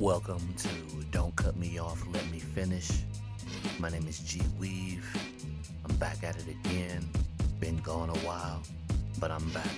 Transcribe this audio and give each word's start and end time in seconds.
Welcome 0.00 0.46
to 0.58 0.68
Don't 1.10 1.34
Cut 1.36 1.56
Me 1.56 1.78
Off, 1.78 2.04
Let 2.12 2.30
Me 2.30 2.38
Finish. 2.38 2.90
My 3.78 3.88
name 3.88 4.06
is 4.06 4.18
G 4.18 4.42
Weave. 4.58 5.08
I'm 5.88 5.96
back 5.96 6.22
at 6.22 6.36
it 6.36 6.44
again. 6.48 7.02
Been 7.60 7.78
gone 7.78 8.10
a 8.10 8.18
while, 8.18 8.60
but 9.18 9.30
I'm 9.30 9.48
back. 9.52 9.70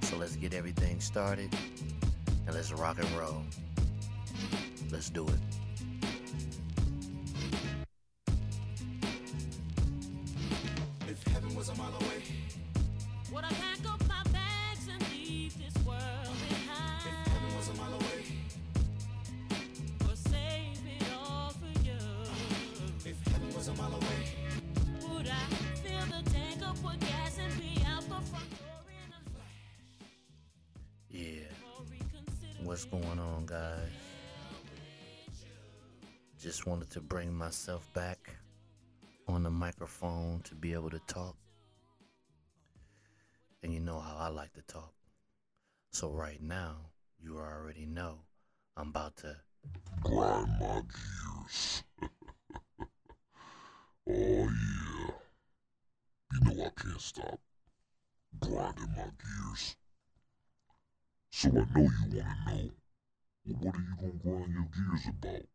So 0.00 0.16
let's 0.16 0.34
get 0.34 0.52
everything 0.52 0.98
started 0.98 1.54
and 2.46 2.56
let's 2.56 2.72
rock 2.72 2.98
and 2.98 3.08
roll. 3.12 3.44
Let's 4.90 5.10
do 5.10 5.28
it. 5.28 5.51
So, 46.02 46.10
right 46.10 46.42
now, 46.42 46.90
you 47.20 47.38
already 47.38 47.86
know 47.86 48.22
I'm 48.76 48.88
about 48.88 49.14
to. 49.18 49.36
grind 50.00 50.48
my 50.58 50.82
gears. 50.82 51.84
oh 54.10 54.48
yeah. 54.50 55.14
You 56.32 56.40
know 56.40 56.64
I 56.64 56.70
can't 56.74 57.00
stop 57.00 57.38
grinding 58.40 58.92
my 58.96 59.10
gears. 59.22 59.76
So 61.30 61.50
I 61.50 61.52
know 61.52 61.88
you 62.10 62.16
wanna 62.16 62.46
know. 62.46 62.70
Well, 63.44 63.56
what 63.60 63.76
are 63.76 63.78
you 63.78 63.94
gonna 64.00 64.12
grind 64.24 64.54
your 64.54 64.68
gears 64.74 65.06
about? 65.06 65.46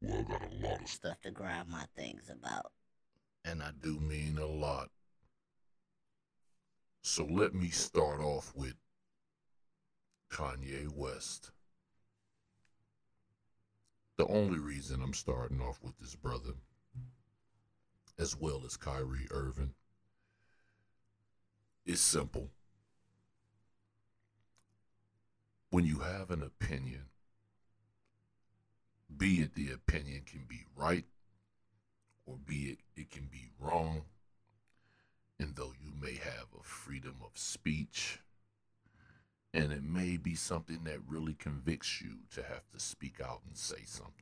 Well, 0.00 0.18
I 0.20 0.22
got 0.22 0.50
a 0.50 0.54
lot 0.54 0.80
of 0.80 0.88
stuff. 0.88 0.88
stuff 0.88 1.20
to 1.20 1.30
grind 1.32 1.68
my 1.68 1.84
things 1.94 2.30
about. 2.30 2.72
And 3.44 3.62
I 3.62 3.72
do 3.78 4.00
mean 4.00 4.38
a 4.38 4.46
lot. 4.46 4.88
So 7.02 7.26
let 7.26 7.52
me 7.52 7.68
start 7.68 8.22
off 8.22 8.54
with 8.56 8.72
Kanye 10.30 10.88
West. 10.88 11.50
The 14.16 14.26
only 14.26 14.58
reason 14.58 15.02
I'm 15.02 15.14
starting 15.14 15.60
off 15.60 15.78
with 15.82 15.98
this 15.98 16.14
brother, 16.14 16.54
as 18.18 18.36
well 18.36 18.62
as 18.66 18.76
Kyrie 18.76 19.28
Irving, 19.30 19.74
is 21.86 22.00
simple. 22.00 22.50
When 25.70 25.84
you 25.84 26.00
have 26.00 26.30
an 26.30 26.42
opinion, 26.42 27.04
be 29.16 29.36
it 29.36 29.54
the 29.54 29.70
opinion 29.70 30.22
can 30.26 30.44
be 30.48 30.64
right 30.76 31.04
or 32.26 32.36
be 32.36 32.70
it 32.72 32.78
it 32.96 33.10
can 33.10 33.26
be 33.30 33.48
wrong, 33.58 34.02
and 35.38 35.54
though 35.56 35.72
you 35.80 35.92
may 36.00 36.14
have 36.14 36.46
a 36.58 36.62
freedom 36.62 37.16
of 37.24 37.38
speech, 37.38 38.20
and 39.58 39.72
it 39.72 39.82
may 39.82 40.16
be 40.16 40.36
something 40.36 40.84
that 40.84 41.00
really 41.08 41.34
convicts 41.34 42.00
you 42.00 42.10
to 42.32 42.40
have 42.44 42.62
to 42.72 42.78
speak 42.78 43.14
out 43.20 43.40
and 43.44 43.56
say 43.56 43.82
something. 43.84 44.12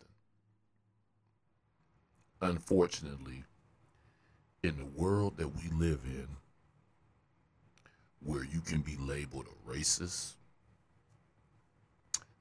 Unfortunately, 2.41 3.45
in 4.63 4.79
the 4.79 4.87
world 4.87 5.37
that 5.37 5.49
we 5.49 5.69
live 5.79 6.01
in, 6.07 6.27
where 8.25 8.45
you 8.45 8.61
can 8.61 8.81
be 8.81 8.97
labeled 8.97 9.45
a 9.47 9.71
racist, 9.71 10.37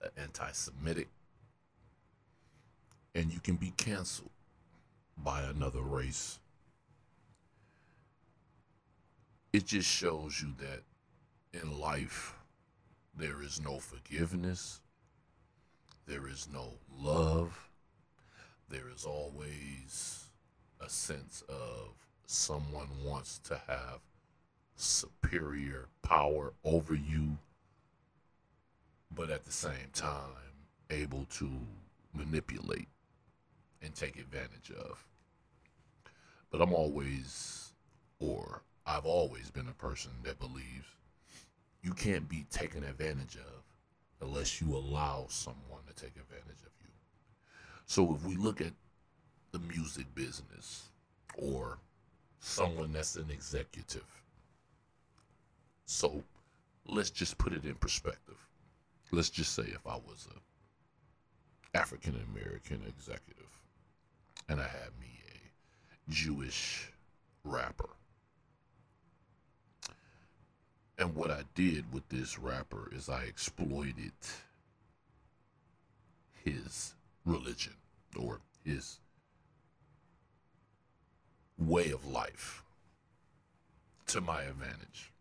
an 0.01 0.11
anti 0.15 0.51
Semitic, 0.53 1.09
and 3.13 3.33
you 3.33 3.41
can 3.41 3.57
be 3.57 3.73
canceled 3.75 4.29
by 5.17 5.41
another 5.41 5.81
race. 5.81 6.39
It 9.51 9.65
just 9.65 9.89
shows 9.89 10.41
you 10.41 10.53
that 10.59 11.61
in 11.61 11.77
life, 11.77 12.35
there 13.17 13.41
is 13.41 13.61
no 13.61 13.79
forgiveness, 13.79 14.81
there 16.05 16.27
is 16.27 16.47
no 16.51 16.73
love, 16.97 17.69
there 18.69 18.89
is 18.93 19.05
always 19.05 20.25
a 20.81 20.89
sense 20.89 21.43
of 21.47 21.93
someone 22.25 22.89
wants 23.03 23.39
to 23.39 23.61
have 23.67 23.99
superior 24.75 25.87
power 26.01 26.53
over 26.63 26.93
you, 26.93 27.37
but 29.15 29.29
at 29.29 29.45
the 29.45 29.51
same 29.51 29.89
time, 29.93 30.11
able 30.89 31.25
to 31.25 31.49
manipulate 32.13 32.87
and 33.81 33.95
take 33.95 34.17
advantage 34.17 34.71
of. 34.71 35.05
But 36.49 36.61
I'm 36.61 36.73
always, 36.73 37.73
or 38.19 38.61
I've 38.85 39.05
always 39.05 39.49
been 39.51 39.67
a 39.67 39.73
person 39.73 40.11
that 40.23 40.39
believes 40.39 40.85
you 41.85 41.93
can't 41.93 42.27
be 42.27 42.47
taken 42.49 42.83
advantage 42.83 43.35
of 43.35 44.27
unless 44.27 44.59
you 44.59 44.75
allow 44.75 45.27
someone 45.29 45.81
to 45.87 45.93
take 45.93 46.15
advantage 46.15 46.63
of 46.65 46.71
you. 46.81 46.89
So 47.85 48.15
if 48.15 48.25
we 48.25 48.35
look 48.35 48.59
at 48.59 48.73
the 49.51 49.59
music 49.59 50.07
business 50.15 50.89
or 51.37 51.77
someone 52.39 52.91
that's 52.91 53.17
an 53.17 53.27
executive, 53.29 54.07
so 55.85 56.23
let's 56.87 57.11
just 57.11 57.37
put 57.37 57.53
it 57.53 57.65
in 57.65 57.75
perspective. 57.75 58.37
Let's 59.11 59.29
just 59.29 59.53
say 59.53 59.63
if 59.63 59.85
I 59.85 59.95
was 59.95 60.27
a 60.35 61.77
African 61.77 62.19
American 62.33 62.81
executive 62.87 63.59
and 64.49 64.59
I 64.59 64.63
had 64.63 64.89
me 64.99 65.19
a 65.29 66.11
Jewish 66.11 66.91
rapper. 67.43 67.89
And 70.97 71.13
what 71.13 71.29
I 71.29 71.43
did 71.55 71.91
with 71.93 72.07
this 72.09 72.39
rapper 72.39 72.89
is 72.93 73.09
I 73.09 73.23
exploited 73.23 74.13
his 76.43 76.93
religion 77.25 77.73
or 78.17 78.39
his 78.63 78.99
way 81.57 81.91
of 81.91 82.05
life 82.05 82.63
to 84.07 84.21
my 84.21 84.43
advantage. 84.43 85.11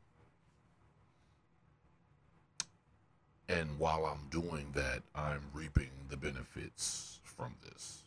And 3.48 3.78
while 3.78 4.06
I'm 4.06 4.28
doing 4.30 4.66
that, 4.74 5.02
I'm 5.14 5.42
reaping 5.52 5.90
the 6.08 6.16
benefits 6.16 7.20
from 7.24 7.54
this. 7.64 8.02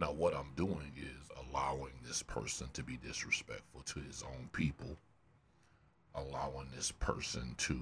Now, 0.00 0.12
what 0.12 0.34
I'm 0.34 0.52
doing 0.56 0.92
is 0.96 1.48
allowing 1.50 1.92
this 2.04 2.22
person 2.22 2.68
to 2.74 2.82
be 2.82 2.98
disrespectful 2.98 3.82
to 3.82 4.00
his 4.00 4.22
own 4.22 4.48
people, 4.52 4.96
allowing 6.16 6.68
this 6.74 6.90
person 6.90 7.54
to 7.58 7.78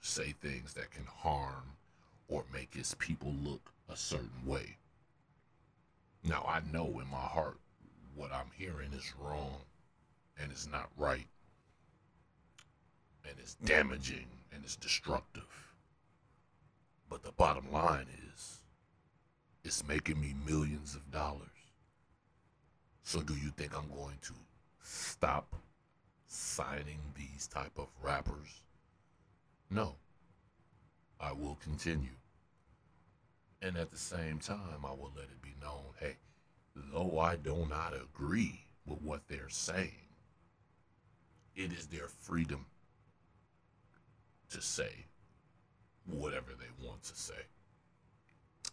say 0.00 0.34
things 0.40 0.74
that 0.74 0.90
can 0.90 1.06
harm 1.06 1.76
or 2.28 2.44
make 2.52 2.74
his 2.74 2.94
people 2.94 3.34
look 3.42 3.72
a 3.92 3.96
certain 3.96 4.46
way. 4.46 4.76
Now, 6.24 6.44
I 6.48 6.60
know 6.72 6.86
in 7.00 7.10
my 7.10 7.18
heart 7.18 7.58
what 8.14 8.32
I'm 8.32 8.50
hearing 8.56 8.92
is 8.92 9.12
wrong 9.18 9.60
and 10.40 10.50
it's 10.50 10.68
not 10.70 10.88
right 10.96 11.26
and 13.28 13.34
it's 13.38 13.54
damaging 13.56 14.26
and 14.52 14.62
it's 14.64 14.76
destructive. 14.76 15.42
But 17.08 17.22
the 17.22 17.32
bottom 17.32 17.70
line 17.72 18.06
is, 18.34 18.62
it's 19.64 19.86
making 19.86 20.20
me 20.20 20.34
millions 20.46 20.94
of 20.94 21.10
dollars. 21.10 21.48
So 23.02 23.20
do 23.20 23.34
you 23.34 23.50
think 23.50 23.76
I'm 23.76 23.88
going 23.94 24.18
to 24.22 24.32
stop 24.82 25.54
signing 26.32 26.98
these 27.16 27.46
type 27.46 27.78
of 27.78 27.88
rappers? 28.02 28.62
No. 29.70 29.96
I 31.20 31.32
will 31.32 31.56
continue. 31.62 32.16
And 33.60 33.76
at 33.76 33.92
the 33.92 33.98
same 33.98 34.38
time, 34.38 34.84
I 34.84 34.90
will 34.90 35.12
let 35.14 35.26
it 35.26 35.40
be 35.40 35.54
known, 35.60 35.84
hey, 36.00 36.16
though 36.74 37.18
I 37.20 37.36
do 37.36 37.66
not 37.70 37.94
agree 37.94 38.64
with 38.86 39.00
what 39.02 39.20
they're 39.28 39.48
saying, 39.48 39.92
it 41.54 41.72
is 41.72 41.86
their 41.86 42.08
freedom 42.08 42.66
to 44.50 44.60
say 44.60 45.06
whatever 46.06 46.50
they 46.58 46.86
want 46.86 47.02
to 47.04 47.14
say 47.14 47.46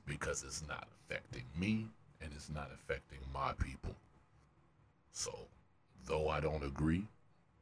because 0.08 0.44
it's 0.44 0.64
not 0.68 0.88
affecting 1.06 1.44
me 1.58 1.88
and 2.22 2.32
it's 2.36 2.50
not 2.50 2.72
affecting 2.74 3.20
my 3.34 3.54
people. 3.54 3.96
So, 5.12 5.48
though 6.06 6.30
I 6.30 6.40
don't 6.40 6.64
agree 6.64 7.06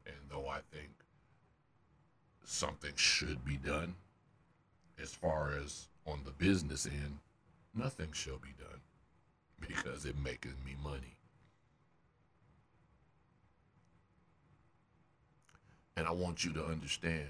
and 0.07 0.17
though 0.29 0.47
I 0.47 0.59
think 0.71 0.89
something 2.43 2.93
should 2.95 3.43
be 3.43 3.57
done, 3.57 3.95
as 5.01 5.13
far 5.13 5.53
as 5.63 5.87
on 6.05 6.21
the 6.23 6.31
business 6.31 6.85
end, 6.85 7.19
nothing 7.75 8.11
shall 8.13 8.37
be 8.37 8.53
done 8.57 8.79
because 9.67 10.05
it 10.05 10.15
maketh 10.17 10.55
me 10.65 10.75
money. 10.81 11.17
And 15.95 16.07
I 16.07 16.11
want 16.11 16.45
you 16.45 16.53
to 16.53 16.63
understand 16.63 17.27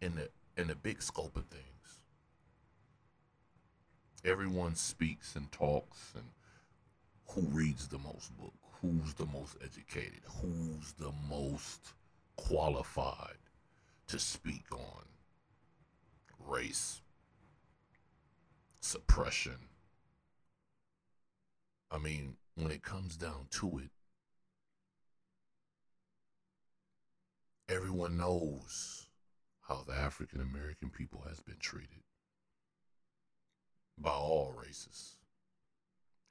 in 0.00 0.14
the 0.14 0.28
in 0.56 0.68
the 0.68 0.76
big 0.76 1.02
scope 1.02 1.36
of 1.36 1.44
things. 1.46 1.64
Everyone 4.24 4.76
speaks 4.76 5.34
and 5.34 5.50
talks 5.50 6.12
and 6.14 6.24
who 7.28 7.42
reads 7.54 7.88
the 7.88 7.98
most 7.98 8.36
book, 8.38 8.54
who's 8.84 9.14
the 9.14 9.26
most 9.26 9.56
educated, 9.62 10.20
who's 10.40 10.92
the 10.98 11.12
most 11.28 11.94
qualified 12.36 13.38
to 14.06 14.18
speak 14.18 14.64
on 14.72 15.04
race, 16.46 17.00
suppression. 18.80 19.56
I 21.90 21.98
mean, 21.98 22.36
when 22.56 22.70
it 22.70 22.82
comes 22.82 23.16
down 23.16 23.46
to 23.52 23.78
it, 23.78 23.90
everyone 27.68 28.18
knows 28.18 29.06
how 29.62 29.82
the 29.86 29.94
African 29.94 30.42
American 30.42 30.90
people 30.90 31.24
has 31.26 31.40
been 31.40 31.58
treated 31.58 32.02
by 33.96 34.10
all 34.10 34.52
races. 34.52 35.16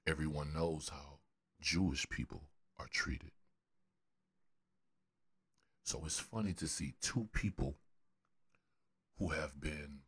Everyone 0.05 0.53
knows 0.53 0.89
how 0.89 1.23
Jewish 1.63 2.07
people 2.10 2.44
are 2.77 2.88
treated. 2.92 3.31
So 5.86 6.04
it's 6.06 6.19
funny 6.19 6.54
to 6.56 6.68
see 6.68 6.95
two 7.01 7.30
people 7.31 7.77
who 9.18 9.30
have 9.30 9.62
been 9.62 10.00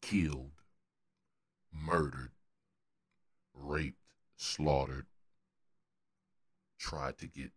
killed, 0.00 0.52
murdered, 1.70 2.32
raped, 3.52 4.14
slaughtered, 4.36 5.06
tried 6.78 7.18
to 7.18 7.26
get 7.26 7.50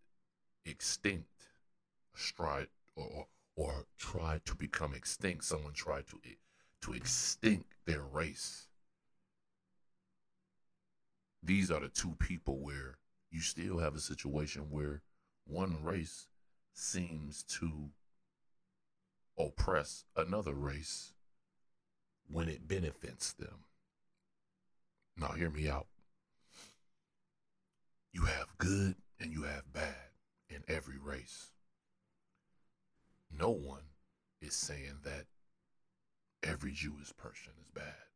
extinct, 0.66 1.48
tried 2.14 2.68
or 2.98 3.28
or 3.56 3.86
tried 3.98 4.44
to 4.46 4.56
become 4.56 4.94
extinct. 4.94 5.46
Someone 5.46 5.74
tried 5.74 6.08
to 6.08 6.20
to 6.82 6.94
extinct 6.94 7.76
their 7.86 8.04
race. 8.04 8.67
These 11.44 11.72
are 11.72 11.80
the 11.80 11.90
two 11.90 12.16
people 12.20 12.60
where 12.60 12.98
you 13.32 13.42
still 13.42 13.80
have 13.80 13.96
a 13.96 14.00
situation 14.00 14.70
where 14.70 15.02
one 15.46 15.84
race 15.84 16.28
seems 16.74 17.44
to 17.44 17.90
oppress 19.38 20.06
another 20.16 20.54
race 20.54 21.14
when 22.30 22.50
it 22.50 22.68
benefits 22.68 23.34
them. 23.34 23.66
Now, 25.18 25.30
hear 25.30 25.50
me 25.50 25.70
out. 25.70 25.88
You 28.12 28.26
have 28.26 28.58
good 28.58 28.96
and 29.20 29.32
you 29.32 29.44
have 29.44 29.72
bad 29.74 30.12
in 30.50 30.64
every 30.68 30.98
race. 30.98 31.52
No 33.32 33.50
one 33.50 33.84
is 34.42 34.54
saying 34.54 35.00
that 35.04 35.26
every 36.44 36.72
Jewish 36.72 37.16
person 37.18 37.54
is 37.60 37.70
bad. 37.74 38.08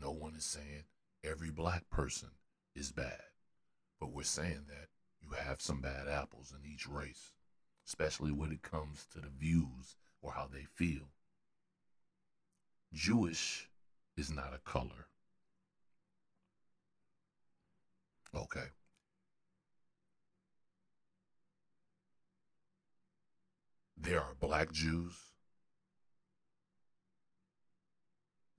No 0.00 0.10
one 0.10 0.34
is 0.34 0.44
saying 0.44 0.84
every 1.24 1.50
black 1.50 1.88
person 1.90 2.30
is 2.76 2.92
bad. 2.92 3.22
But 3.98 4.12
we're 4.12 4.22
saying 4.22 4.66
that 4.68 4.88
you 5.20 5.30
have 5.30 5.60
some 5.60 5.80
bad 5.80 6.06
apples 6.08 6.52
in 6.54 6.70
each 6.70 6.86
race, 6.86 7.32
especially 7.86 8.30
when 8.30 8.52
it 8.52 8.62
comes 8.62 9.06
to 9.12 9.20
the 9.20 9.28
views 9.28 9.96
or 10.20 10.32
how 10.32 10.48
they 10.52 10.64
feel. 10.74 11.08
Jewish 12.92 13.68
is 14.16 14.30
not 14.30 14.54
a 14.54 14.70
color. 14.70 15.08
Okay. 18.34 18.66
There 23.96 24.20
are 24.20 24.34
black 24.38 24.70
Jews. 24.72 25.14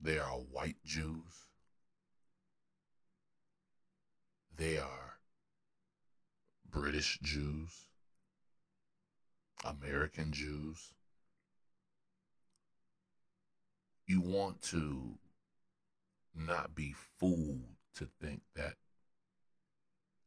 There 0.00 0.22
are 0.22 0.38
white 0.38 0.76
Jews. 0.84 1.47
They 4.58 4.76
are 4.76 5.20
British 6.68 7.20
Jews, 7.22 7.70
American 9.64 10.32
Jews. 10.32 10.92
You 14.04 14.20
want 14.20 14.60
to 14.62 15.18
not 16.34 16.74
be 16.74 16.92
fooled 17.20 17.76
to 17.94 18.08
think 18.20 18.42
that 18.56 18.74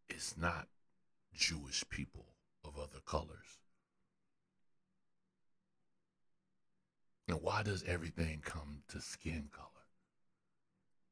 it's 0.07 0.37
not 0.37 0.69
Jewish 1.33 1.83
people 1.89 2.27
of 2.63 2.77
other 2.77 3.01
colors. 3.05 3.59
And 7.27 7.41
why 7.41 7.63
does 7.63 7.83
everything 7.83 8.39
come 8.45 8.83
to 8.89 9.01
skin 9.01 9.49
color? 9.51 9.67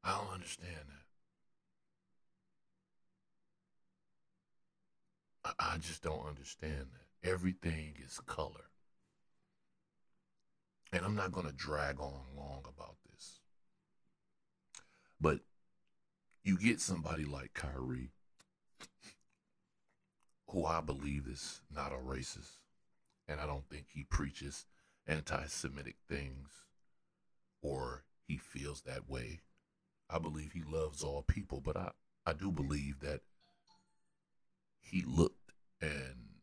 I 0.02 0.16
don't 0.16 0.32
understand 0.32 0.86
that. 0.88 1.09
I, 5.44 5.78
just 5.78 6.02
don't 6.02 6.26
understand 6.26 6.86
that. 6.92 7.28
Everything 7.28 7.94
is 8.04 8.20
color. 8.26 8.68
And 10.92 11.04
I'm 11.04 11.14
not 11.14 11.32
going 11.32 11.46
to 11.46 11.52
drag 11.52 12.00
on 12.00 12.20
long 12.36 12.62
about 12.68 12.96
this. 13.10 13.40
But 15.20 15.40
you 16.44 16.58
get 16.58 16.80
somebody 16.80 17.24
like 17.24 17.54
Kyrie, 17.54 18.12
who 20.48 20.64
I 20.64 20.80
believe 20.80 21.26
is 21.26 21.60
not 21.74 21.92
a 21.92 21.96
racist, 21.96 22.58
and 23.28 23.40
I 23.40 23.46
don't 23.46 23.68
think 23.68 23.86
he 23.92 24.04
preaches 24.04 24.66
anti 25.06 25.46
Semitic 25.46 25.96
things 26.08 26.48
or 27.62 28.04
he 28.26 28.36
feels 28.36 28.82
that 28.82 29.08
way. 29.08 29.40
I 30.08 30.18
believe 30.18 30.52
he 30.52 30.62
loves 30.62 31.02
all 31.02 31.22
people, 31.22 31.60
but 31.60 31.76
I, 31.76 31.90
I 32.26 32.32
do 32.32 32.50
believe 32.50 33.00
that 33.00 33.20
he 34.80 35.02
looked 35.06 35.52
and 35.80 36.40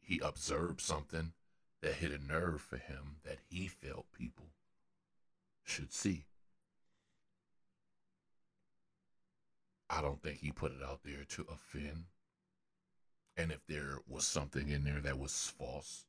he 0.00 0.20
observed 0.22 0.80
something 0.80 1.32
that 1.82 1.94
hit 1.94 2.12
a 2.12 2.18
nerve 2.18 2.60
for 2.60 2.76
him 2.76 3.16
that 3.24 3.38
he 3.48 3.66
felt 3.66 4.06
people 4.12 4.46
should 5.64 5.92
see. 5.92 6.24
I 9.88 10.02
don't 10.02 10.22
think 10.22 10.38
he 10.38 10.52
put 10.52 10.72
it 10.72 10.82
out 10.84 11.00
there 11.04 11.24
to 11.24 11.46
offend. 11.50 12.04
And 13.36 13.50
if 13.50 13.66
there 13.66 13.98
was 14.06 14.26
something 14.26 14.68
in 14.68 14.84
there 14.84 15.00
that 15.00 15.18
was 15.18 15.52
false 15.56 16.04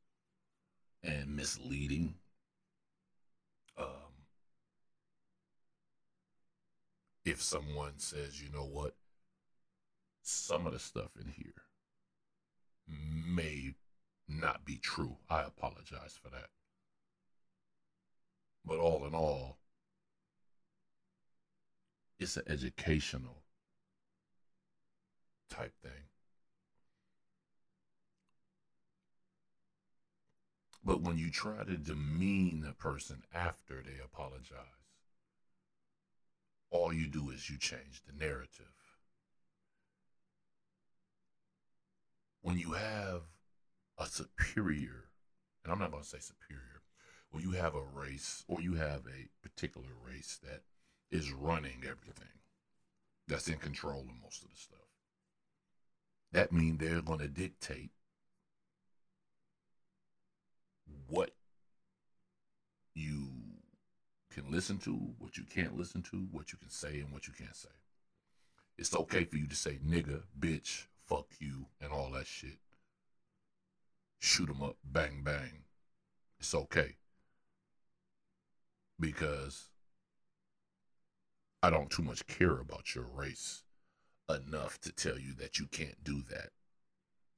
and 1.03 1.35
misleading, 1.35 2.15
um, 3.77 4.25
if 7.25 7.41
someone 7.41 7.93
says, 7.97 8.41
you 8.41 8.49
know 8.51 8.65
what, 8.65 8.95
some 10.21 10.67
of 10.67 10.73
the 10.73 10.79
stuff 10.79 11.11
in 11.19 11.27
here 11.27 11.63
may 12.87 13.75
not 14.27 14.65
be 14.65 14.77
true, 14.77 15.17
I 15.29 15.41
apologize 15.43 16.17
for 16.21 16.29
that. 16.29 16.49
But 18.65 18.77
all 18.77 19.05
in 19.05 19.15
all, 19.15 19.57
it's 22.19 22.37
an 22.37 22.43
educational 22.47 23.41
type 25.49 25.73
thing. 25.81 25.91
But 30.83 31.01
when 31.01 31.17
you 31.17 31.29
try 31.29 31.63
to 31.63 31.77
demean 31.77 32.65
a 32.67 32.73
person 32.73 33.23
after 33.33 33.83
they 33.83 34.03
apologize, 34.03 34.65
all 36.71 36.91
you 36.93 37.07
do 37.07 37.29
is 37.29 37.49
you 37.49 37.57
change 37.57 38.01
the 38.05 38.13
narrative. 38.13 38.80
When 42.41 42.57
you 42.57 42.71
have 42.71 43.21
a 43.97 44.05
superior, 44.07 45.05
and 45.63 45.71
I'm 45.71 45.79
not 45.79 45.91
going 45.91 46.03
to 46.03 46.09
say 46.09 46.19
superior, 46.19 46.81
when 47.31 47.43
you 47.43 47.51
have 47.51 47.75
a 47.75 47.81
race 47.81 48.43
or 48.47 48.61
you 48.61 48.75
have 48.75 49.03
a 49.05 49.29
particular 49.41 49.87
race 50.05 50.39
that 50.43 50.63
is 51.15 51.31
running 51.31 51.83
everything, 51.83 52.39
that's 53.27 53.47
in 53.47 53.57
control 53.57 54.01
of 54.01 54.23
most 54.23 54.43
of 54.43 54.49
the 54.49 54.55
stuff, 54.57 54.79
that 56.31 56.51
means 56.51 56.79
they're 56.79 57.01
going 57.01 57.19
to 57.19 57.27
dictate 57.27 57.91
what 61.07 61.31
you 62.95 63.27
can 64.33 64.49
listen 64.49 64.77
to, 64.79 64.91
what 65.19 65.37
you 65.37 65.43
can't 65.43 65.77
listen 65.77 66.01
to, 66.01 66.27
what 66.31 66.51
you 66.51 66.57
can 66.57 66.69
say, 66.69 66.99
and 66.99 67.11
what 67.11 67.27
you 67.27 67.33
can't 67.33 67.55
say. 67.55 67.69
It's 68.77 68.95
okay 68.95 69.25
for 69.25 69.37
you 69.37 69.47
to 69.47 69.55
say 69.55 69.79
nigga, 69.85 70.23
bitch, 70.39 70.85
fuck 71.11 71.27
you, 71.39 71.67
and 71.81 71.91
all 71.91 72.11
that 72.11 72.27
shit. 72.27 72.59
Shoot 74.19 74.47
them 74.47 74.63
up, 74.63 74.77
bang, 74.83 75.21
bang. 75.23 75.65
It's 76.39 76.55
okay. 76.55 76.95
because 79.01 79.69
I 81.63 81.69
don't 81.69 81.89
too 81.89 82.03
much 82.03 82.27
care 82.27 82.59
about 82.59 82.95
your 82.95 83.05
race 83.05 83.63
enough 84.29 84.79
to 84.81 84.91
tell 84.93 85.19
you 85.19 85.33
that 85.39 85.59
you 85.59 85.67
can't 85.67 86.03
do 86.03 86.21
that 86.29 86.51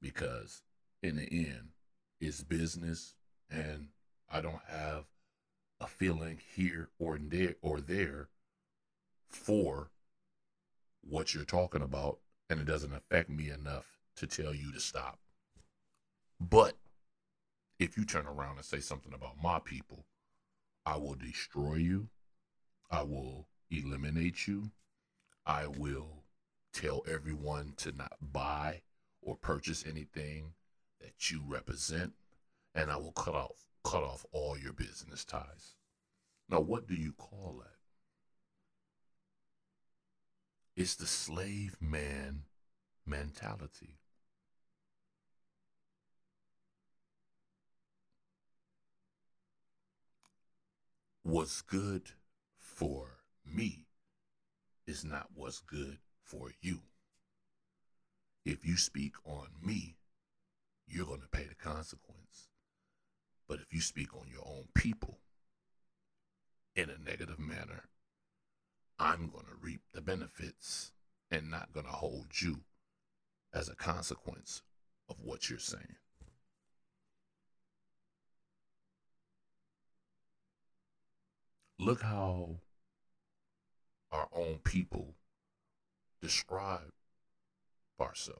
because 0.01 0.62
in 1.01 1.15
the 1.15 1.27
end 1.32 1.70
it's 2.20 2.44
business 2.44 3.15
and 3.50 3.88
I 4.30 4.42
don't 4.42 4.62
have 4.68 5.06
a 5.80 5.88
feeling 5.88 6.39
here 6.56 6.89
or 7.00 7.18
there 7.18 7.56
or 7.62 7.82
there 7.82 8.30
for 9.27 9.92
what 11.01 11.34
you're 11.34 11.46
talking 11.46 11.82
about 11.82 12.20
and 12.53 12.62
it 12.62 12.72
doesn't 12.72 12.93
affect 12.93 13.31
me 13.31 13.50
enough 13.50 13.98
to 14.15 14.27
tell 14.27 14.53
you 14.53 14.72
to 14.72 14.79
stop. 14.79 15.17
But 16.39 16.75
if 17.79 17.98
you 17.98 18.05
turn 18.05 18.27
around 18.27 18.57
and 18.57 18.65
say 18.65 18.79
something 18.79 19.12
about 19.12 19.41
my 19.41 19.57
people, 19.57 20.05
I 20.86 20.98
will 20.98 21.15
destroy 21.15 21.77
you. 21.77 22.10
I 22.91 23.01
will 23.01 23.48
eliminate 23.72 24.45
you. 24.48 24.69
I 25.48 25.65
will 25.65 26.25
tell 26.72 27.01
everyone 27.12 27.74
to 27.77 27.91
not 27.91 28.17
buy 28.22 28.81
or 29.24 29.36
purchase 29.36 29.83
anything 29.89 30.53
that 31.01 31.31
you 31.31 31.41
represent, 31.48 32.13
and 32.75 32.91
I 32.91 32.98
will 32.98 33.13
cut 33.13 33.33
off 33.33 33.65
cut 33.83 34.03
off 34.03 34.27
all 34.31 34.60
your 34.60 34.74
business 34.74 35.25
ties. 35.25 35.74
Now, 36.50 36.60
what 36.60 36.88
do 36.88 36.93
you 36.93 37.13
call 37.13 37.63
that? 37.63 37.73
It's 40.75 40.96
the 40.96 41.06
slave 41.06 41.77
man 41.80 42.44
mentality. 43.06 44.00
What's 51.22 51.62
good 51.62 52.10
for 52.58 53.20
me 53.46 53.86
is 54.88 55.06
not 55.06 55.27
what's 55.36 55.60
good 55.60 56.00
for 56.24 56.51
you. 56.62 56.82
If 58.44 58.65
you 58.65 58.75
speak 58.75 59.13
on 59.24 59.48
me, 59.62 59.96
you're 60.88 61.06
going 61.06 61.22
to 61.22 61.27
pay 61.27 61.46
the 61.46 61.56
consequence. 61.56 62.50
But 63.48 63.60
if 63.60 63.72
you 63.72 63.80
speak 63.80 64.13
on 64.15 64.27
your 64.32 64.46
own 64.46 64.65
people 64.74 65.20
in 66.75 66.89
a 66.89 66.98
negative 66.98 67.39
manner, 67.39 67.84
I'm 69.00 69.30
going 69.30 69.46
to 69.46 69.56
reap 69.62 69.82
the 69.94 70.02
benefits 70.02 70.92
and 71.32 71.50
not 71.50 71.74
going 71.74 71.86
to 71.86 71.92
hold 71.92 72.28
you 72.40 72.62
as 73.54 73.70
a 73.70 73.76
consequence 73.76 74.62
of 75.10 75.18
what 75.22 75.50
you're 75.50 75.60
saying. 75.60 75.96
Look 81.80 82.02
how 82.02 82.60
our 84.12 84.30
own 84.32 84.60
people 84.64 85.16
describe 86.22 86.92
ourselves. 88.00 88.40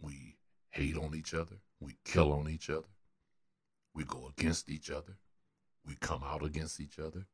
We 0.00 0.36
hate 0.70 0.96
on 0.96 1.14
each 1.14 1.34
other. 1.34 1.56
We 1.80 1.96
kill 2.04 2.32
on 2.32 2.48
each 2.48 2.70
other. 2.70 2.88
We 3.94 4.04
go 4.04 4.30
against 4.36 4.70
each 4.70 4.90
other. 4.90 5.18
We 5.84 5.96
come 6.00 6.22
out 6.24 6.44
against 6.44 6.80
each 6.80 6.98
other. 6.98 7.26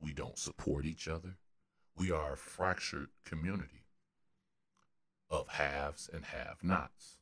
We 0.00 0.12
don't 0.12 0.38
support 0.38 0.86
each 0.86 1.08
other. 1.08 1.36
We 1.96 2.10
are 2.10 2.32
a 2.32 2.36
fractured 2.36 3.08
community 3.24 3.84
of 5.28 5.48
haves 5.48 6.08
and 6.12 6.24
have 6.24 6.62
nots. 6.62 7.16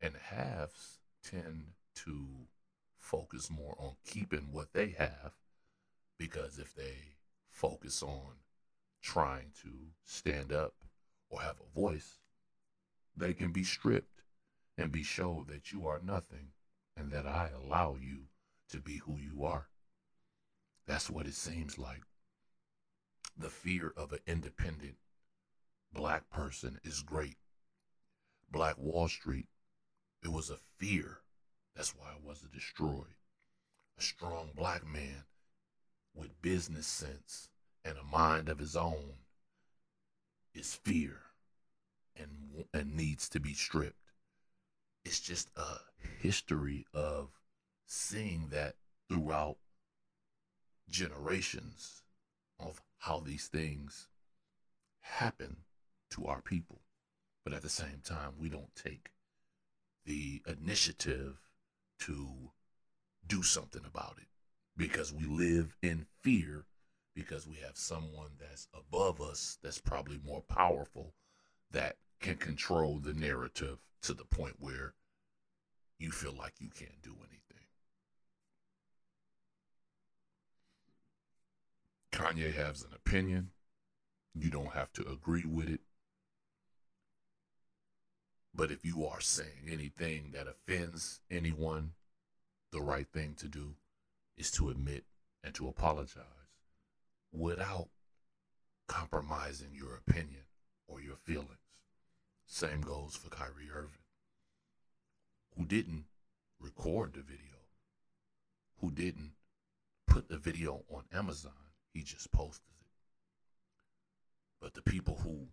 And 0.00 0.14
haves 0.14 0.98
tend 1.22 1.72
to 2.04 2.26
focus 2.98 3.50
more 3.50 3.74
on 3.78 3.96
keeping 4.06 4.48
what 4.52 4.72
they 4.72 4.94
have 4.98 5.32
because 6.18 6.58
if 6.58 6.74
they 6.74 6.94
focus 7.50 8.02
on 8.02 8.34
trying 9.02 9.50
to 9.62 9.70
stand 10.04 10.52
up 10.52 10.74
or 11.30 11.40
have 11.40 11.56
a 11.60 11.78
voice, 11.78 12.18
they 13.16 13.32
can 13.32 13.52
be 13.52 13.64
stripped 13.64 14.22
and 14.76 14.92
be 14.92 15.02
showed 15.02 15.48
that 15.48 15.72
you 15.72 15.86
are 15.86 16.00
nothing 16.04 16.48
and 16.96 17.10
that 17.10 17.26
I 17.26 17.50
allow 17.54 17.96
you 18.00 18.26
to 18.70 18.80
be 18.80 18.98
who 18.98 19.18
you 19.18 19.44
are. 19.44 19.68
That's 20.88 21.10
what 21.10 21.26
it 21.26 21.34
seems 21.34 21.78
like. 21.78 22.00
The 23.36 23.50
fear 23.50 23.92
of 23.94 24.10
an 24.12 24.20
independent 24.26 24.96
black 25.92 26.30
person 26.30 26.80
is 26.82 27.02
great. 27.02 27.36
Black 28.50 28.78
Wall 28.78 29.06
Street, 29.06 29.48
it 30.24 30.32
was 30.32 30.48
a 30.48 30.56
fear. 30.78 31.18
That's 31.76 31.94
why 31.94 32.12
it 32.12 32.26
wasn't 32.26 32.52
destroyed. 32.54 33.14
A 33.98 34.02
strong 34.02 34.52
black 34.56 34.86
man 34.86 35.24
with 36.14 36.40
business 36.40 36.86
sense 36.86 37.50
and 37.84 37.98
a 37.98 38.02
mind 38.02 38.48
of 38.48 38.58
his 38.58 38.74
own 38.74 39.12
is 40.54 40.74
fear 40.74 41.20
and 42.16 42.64
and 42.72 42.96
needs 42.96 43.28
to 43.28 43.40
be 43.40 43.52
stripped. 43.52 44.10
It's 45.04 45.20
just 45.20 45.50
a 45.54 45.80
history 46.18 46.86
of 46.94 47.28
seeing 47.86 48.48
that 48.48 48.76
throughout 49.10 49.58
generations 50.88 52.02
of 52.58 52.80
how 52.98 53.20
these 53.20 53.46
things 53.46 54.08
happen 55.00 55.58
to 56.10 56.26
our 56.26 56.40
people. 56.40 56.80
But 57.44 57.52
at 57.52 57.62
the 57.62 57.68
same 57.68 58.00
time, 58.04 58.32
we 58.38 58.48
don't 58.48 58.74
take 58.74 59.10
the 60.04 60.42
initiative 60.46 61.38
to 62.00 62.50
do 63.26 63.42
something 63.42 63.82
about 63.86 64.16
it 64.18 64.28
because 64.76 65.12
we 65.12 65.24
live 65.24 65.76
in 65.82 66.06
fear 66.22 66.64
because 67.14 67.46
we 67.48 67.56
have 67.56 67.76
someone 67.76 68.30
that's 68.38 68.68
above 68.72 69.20
us 69.20 69.58
that's 69.62 69.80
probably 69.80 70.20
more 70.24 70.42
powerful 70.42 71.14
that 71.72 71.96
can 72.20 72.36
control 72.36 72.98
the 72.98 73.12
narrative 73.12 73.78
to 74.02 74.14
the 74.14 74.24
point 74.24 74.54
where 74.60 74.94
you 75.98 76.12
feel 76.12 76.32
like 76.32 76.54
you 76.60 76.68
can't 76.70 77.02
do 77.02 77.14
anything. 77.18 77.47
Kanye 82.12 82.54
has 82.54 82.82
an 82.82 82.90
opinion. 82.94 83.50
You 84.34 84.50
don't 84.50 84.72
have 84.72 84.92
to 84.94 85.08
agree 85.08 85.44
with 85.44 85.68
it. 85.68 85.80
But 88.54 88.70
if 88.70 88.84
you 88.84 89.06
are 89.06 89.20
saying 89.20 89.68
anything 89.70 90.32
that 90.32 90.48
offends 90.48 91.20
anyone, 91.30 91.92
the 92.72 92.80
right 92.80 93.06
thing 93.06 93.34
to 93.38 93.46
do 93.46 93.74
is 94.36 94.50
to 94.52 94.68
admit 94.70 95.04
and 95.44 95.54
to 95.54 95.68
apologize 95.68 96.24
without 97.32 97.88
compromising 98.88 99.68
your 99.72 99.94
opinion 99.96 100.42
or 100.86 101.00
your 101.00 101.16
feelings. 101.16 101.50
Same 102.46 102.80
goes 102.80 103.14
for 103.14 103.28
Kyrie 103.28 103.70
Irving, 103.72 104.06
who 105.56 105.64
didn't 105.66 106.06
record 106.58 107.12
the 107.12 107.20
video, 107.20 107.58
who 108.80 108.90
didn't 108.90 109.32
put 110.06 110.28
the 110.28 110.38
video 110.38 110.82
on 110.90 111.04
Amazon. 111.12 111.52
He 111.98 112.04
just 112.04 112.30
posted 112.30 112.70
it. 112.80 112.86
But 114.60 114.74
the 114.74 114.82
people 114.82 115.18
who 115.24 115.48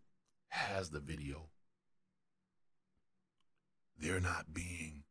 has 0.50 0.92
the 0.92 1.00
video, 1.00 1.50
they're 3.98 4.20
not 4.20 4.54
being 4.54 5.06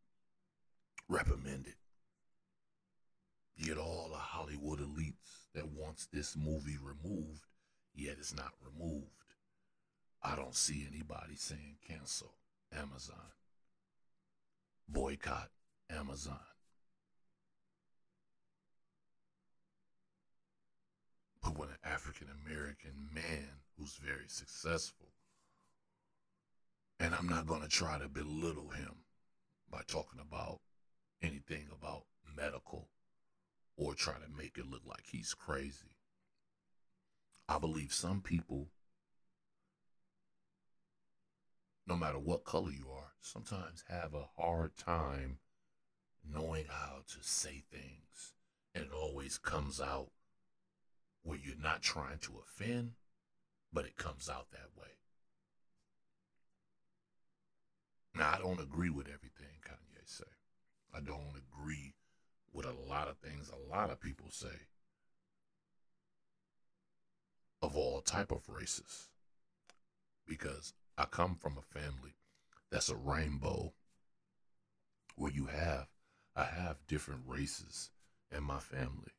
reprimanded. 1.09 1.75
Yet 3.57 3.79
all 3.79 4.11
the 4.13 4.17
Hollywood 4.17 4.79
elites 4.79 5.49
that 5.57 5.73
wants 5.73 6.07
this 6.07 6.37
movie 6.37 6.79
removed, 6.81 7.47
yet 7.97 8.15
it's 8.21 8.33
not 8.33 8.53
removed. 8.65 9.11
I 10.23 10.37
don't 10.37 10.55
see 10.55 10.87
anybody 10.89 11.35
saying 11.35 11.79
cancel 11.85 12.35
Amazon, 12.73 13.33
boycott 14.89 15.51
Amazon. 15.91 16.54
But 21.45 21.59
when 21.59 21.69
an 21.69 21.77
African 21.85 22.29
American 22.47 23.11
man 23.13 23.61
who's 23.77 23.97
very 23.97 24.29
successful, 24.29 25.09
and 26.99 27.15
I'm 27.15 27.29
not 27.29 27.47
going 27.47 27.61
to 27.61 27.69
try 27.69 27.99
to 27.99 28.09
belittle 28.09 28.71
him 28.71 29.05
by 29.71 29.83
talking 29.87 30.21
about 30.21 30.61
anything 31.21 31.67
about 31.71 32.05
medical 32.35 32.89
or 33.77 33.95
try 33.95 34.15
to 34.15 34.39
make 34.39 34.57
it 34.57 34.71
look 34.71 34.83
like 34.87 35.05
he's 35.07 35.35
crazy. 35.35 35.99
I 37.47 37.59
believe 37.59 37.93
some 37.93 38.23
people, 38.23 38.69
no 41.87 41.95
matter 41.95 42.19
what 42.19 42.45
color 42.45 42.71
you 42.71 42.89
are, 42.91 43.13
sometimes 43.21 43.85
have 43.91 44.15
a 44.15 44.41
hard 44.41 44.79
time 44.79 45.39
knowing 46.27 46.65
how 46.71 47.03
to 47.07 47.19
say 47.21 47.65
things. 47.71 48.33
And 48.75 48.85
it 48.85 48.93
always 48.93 49.37
comes 49.37 49.79
out 49.79 50.09
where 51.25 51.39
you're 51.43 51.57
not 51.61 51.83
trying 51.83 52.19
to 52.19 52.35
offend, 52.39 52.93
but 53.73 53.85
it 53.85 53.97
comes 53.97 54.29
out 54.29 54.53
that 54.53 54.71
way. 54.81 54.89
Now, 58.15 58.33
I 58.33 58.39
don't 58.39 58.61
agree 58.61 58.91
with 58.91 59.09
everything 59.09 59.59
Kanye 59.67 60.07
say. 60.07 60.25
I 60.95 61.01
don't 61.01 61.35
agree 61.37 61.95
with 62.53 62.67
a 62.67 62.89
lot 62.89 63.09
of 63.09 63.19
things 63.19 63.51
a 63.51 63.71
lot 63.75 63.91
of 63.91 64.01
people 64.01 64.29
say 64.31 64.69
of 67.61 67.77
all 67.77 68.01
type 68.01 68.31
of 68.31 68.49
races 68.49 69.09
because 70.27 70.73
I 70.97 71.07
come 71.07 71.35
from 71.35 71.59
a 71.59 71.79
family 71.79 72.15
that's 72.71 72.89
a 72.89 72.97
rainbow 72.97 73.73
where 75.17 75.33
you 75.33 75.47
have 75.47 75.89
I 76.37 76.45
have 76.45 76.87
different 76.87 77.23
races 77.27 77.91
in 78.37 78.43
my 78.43 78.59
family. 78.59 79.13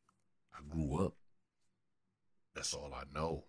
I 0.53 0.59
grew 0.69 1.05
up. 1.05 1.13
That's 2.55 2.73
all 2.73 2.93
I 2.95 3.03
know. 3.13 3.43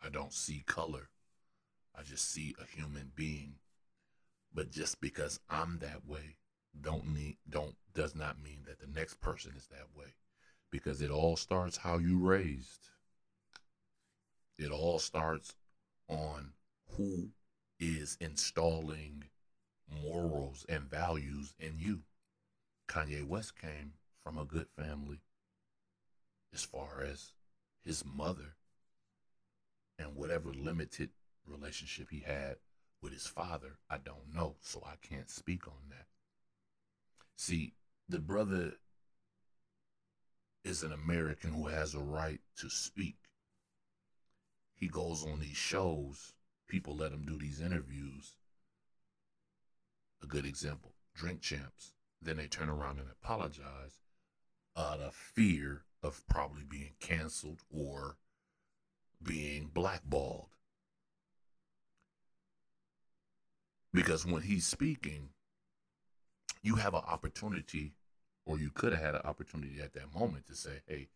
I 0.00 0.08
don't 0.08 0.32
see 0.32 0.62
color. 0.66 1.08
I 1.98 2.02
just 2.02 2.30
see 2.30 2.54
a 2.60 2.76
human 2.76 3.10
being. 3.14 3.54
But 4.54 4.70
just 4.70 5.00
because 5.00 5.40
I'm 5.50 5.78
that 5.80 6.06
way 6.06 6.36
don't 6.80 7.06
need 7.06 7.36
don't 7.48 7.76
does 7.94 8.14
not 8.14 8.42
mean 8.42 8.64
that 8.66 8.80
the 8.80 8.98
next 8.98 9.20
person 9.20 9.52
is 9.56 9.66
that 9.68 9.96
way. 9.96 10.14
Because 10.70 11.02
it 11.02 11.10
all 11.10 11.36
starts 11.36 11.76
how 11.76 11.98
you 11.98 12.18
raised. 12.18 12.90
It 14.58 14.70
all 14.70 14.98
starts 14.98 15.54
on 16.08 16.52
who 16.96 17.30
is 17.80 18.16
installing 18.20 19.24
morals 20.02 20.64
and 20.68 20.90
values 20.90 21.54
in 21.58 21.74
you. 21.78 22.00
Kanye 22.88 23.26
West 23.26 23.58
came 23.60 23.94
from 24.22 24.38
a 24.38 24.44
good 24.44 24.66
family 24.76 25.20
as 26.54 26.62
far 26.62 27.02
as 27.02 27.32
his 27.84 28.04
mother 28.04 28.54
and 29.98 30.14
whatever 30.14 30.52
limited 30.52 31.10
relationship 31.46 32.08
he 32.10 32.20
had 32.20 32.56
with 33.02 33.12
his 33.12 33.26
father, 33.26 33.78
I 33.90 33.98
don't 33.98 34.34
know, 34.34 34.56
so 34.60 34.82
I 34.86 34.94
can't 35.06 35.28
speak 35.28 35.66
on 35.66 35.90
that. 35.90 36.06
See, 37.36 37.74
the 38.08 38.20
brother 38.20 38.74
is 40.64 40.82
an 40.82 40.92
American 40.92 41.52
who 41.52 41.66
has 41.66 41.94
a 41.94 42.00
right 42.00 42.40
to 42.58 42.70
speak. 42.70 43.16
He 44.74 44.88
goes 44.88 45.24
on 45.24 45.40
these 45.40 45.56
shows, 45.56 46.32
people 46.68 46.96
let 46.96 47.12
him 47.12 47.24
do 47.26 47.38
these 47.38 47.60
interviews. 47.60 48.36
A 50.22 50.26
good 50.26 50.46
example 50.46 50.94
Drink 51.14 51.40
Champs. 51.42 51.92
Then 52.22 52.38
they 52.38 52.46
turn 52.46 52.70
around 52.70 52.98
and 52.98 53.08
apologize 53.10 54.00
out 54.76 55.00
of 55.00 55.14
fear 55.14 55.82
of 56.04 56.22
probably 56.28 56.62
being 56.68 56.92
canceled 57.00 57.60
or 57.74 58.18
being 59.22 59.70
blackballed. 59.72 60.48
Because 63.92 64.26
when 64.26 64.42
he's 64.42 64.66
speaking, 64.66 65.30
you 66.62 66.76
have 66.76 66.94
an 66.94 67.02
opportunity, 67.06 67.94
or 68.44 68.58
you 68.58 68.70
could 68.70 68.92
have 68.92 69.02
had 69.02 69.14
an 69.14 69.22
opportunity 69.24 69.80
at 69.80 69.94
that 69.94 70.14
moment 70.14 70.46
to 70.46 70.54
say, 70.54 70.82
hey, 70.86 71.08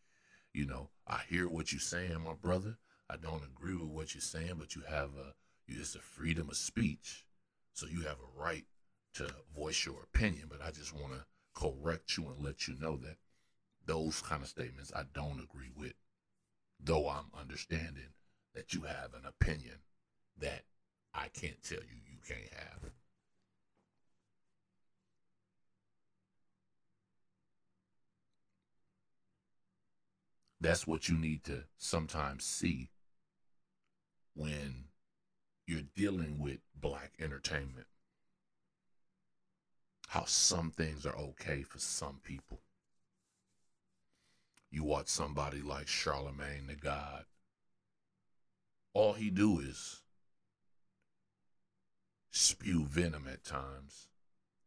you 0.55 0.65
know, 0.65 0.89
I 1.07 1.21
hear 1.29 1.49
what 1.49 1.73
you're 1.73 1.81
saying, 1.81 2.21
my 2.25 2.35
brother. 2.35 2.79
I 3.11 3.17
don't 3.17 3.43
agree 3.45 3.75
with 3.75 3.89
what 3.89 4.15
you're 4.15 4.23
saying, 4.23 4.55
but 4.59 4.75
you 4.75 4.83
have 4.89 5.11
a 5.17 5.35
it's 5.67 5.95
a 5.95 6.01
freedom 6.01 6.49
of 6.49 6.57
speech. 6.57 7.27
So 7.75 7.87
you 7.87 8.01
have 8.03 8.17
a 8.17 8.43
right 8.43 8.65
to 9.15 9.29
voice 9.55 9.85
your 9.85 10.03
opinion. 10.03 10.45
But 10.49 10.63
I 10.63 10.71
just 10.71 10.95
want 10.95 11.13
to 11.13 11.25
correct 11.55 12.17
you 12.17 12.29
and 12.29 12.43
let 12.43 12.67
you 12.67 12.75
know 12.81 12.97
that 12.99 13.17
those 13.89 14.21
kind 14.21 14.43
of 14.43 14.49
statements 14.49 14.93
I 14.95 15.05
don't 15.15 15.41
agree 15.41 15.73
with. 15.75 15.95
Though 16.79 17.09
I'm 17.09 17.31
understanding 17.41 18.13
that 18.55 18.75
you 18.75 18.83
have 18.83 19.15
an 19.15 19.25
opinion 19.27 19.79
that 20.39 20.63
I 21.15 21.29
can't 21.29 21.61
tell 21.63 21.79
you 21.79 21.97
you 22.07 22.19
can't 22.27 22.53
have. 22.53 22.91
That's 30.61 30.87
what 30.87 31.09
you 31.09 31.17
need 31.17 31.45
to 31.45 31.65
sometimes 31.79 32.45
see 32.45 32.91
when 34.35 34.85
you're 35.67 35.83
dealing 35.97 36.39
with 36.39 36.59
black 36.79 37.13
entertainment. 37.19 37.87
How 40.09 40.25
some 40.27 40.73
things 40.73 41.07
are 41.07 41.17
okay 41.17 41.63
for 41.63 41.79
some 41.79 42.21
people. 42.23 42.61
You 44.71 44.85
watch 44.85 45.09
somebody 45.09 45.63
like 45.63 45.87
Charlamagne 45.87 46.67
the 46.67 46.75
God. 46.75 47.25
All 48.93 49.15
he 49.15 49.31
do 49.31 49.61
is 49.61 50.03
spew 52.31 52.85
venom 52.85 53.27
at 53.31 53.45
times. 53.45 54.09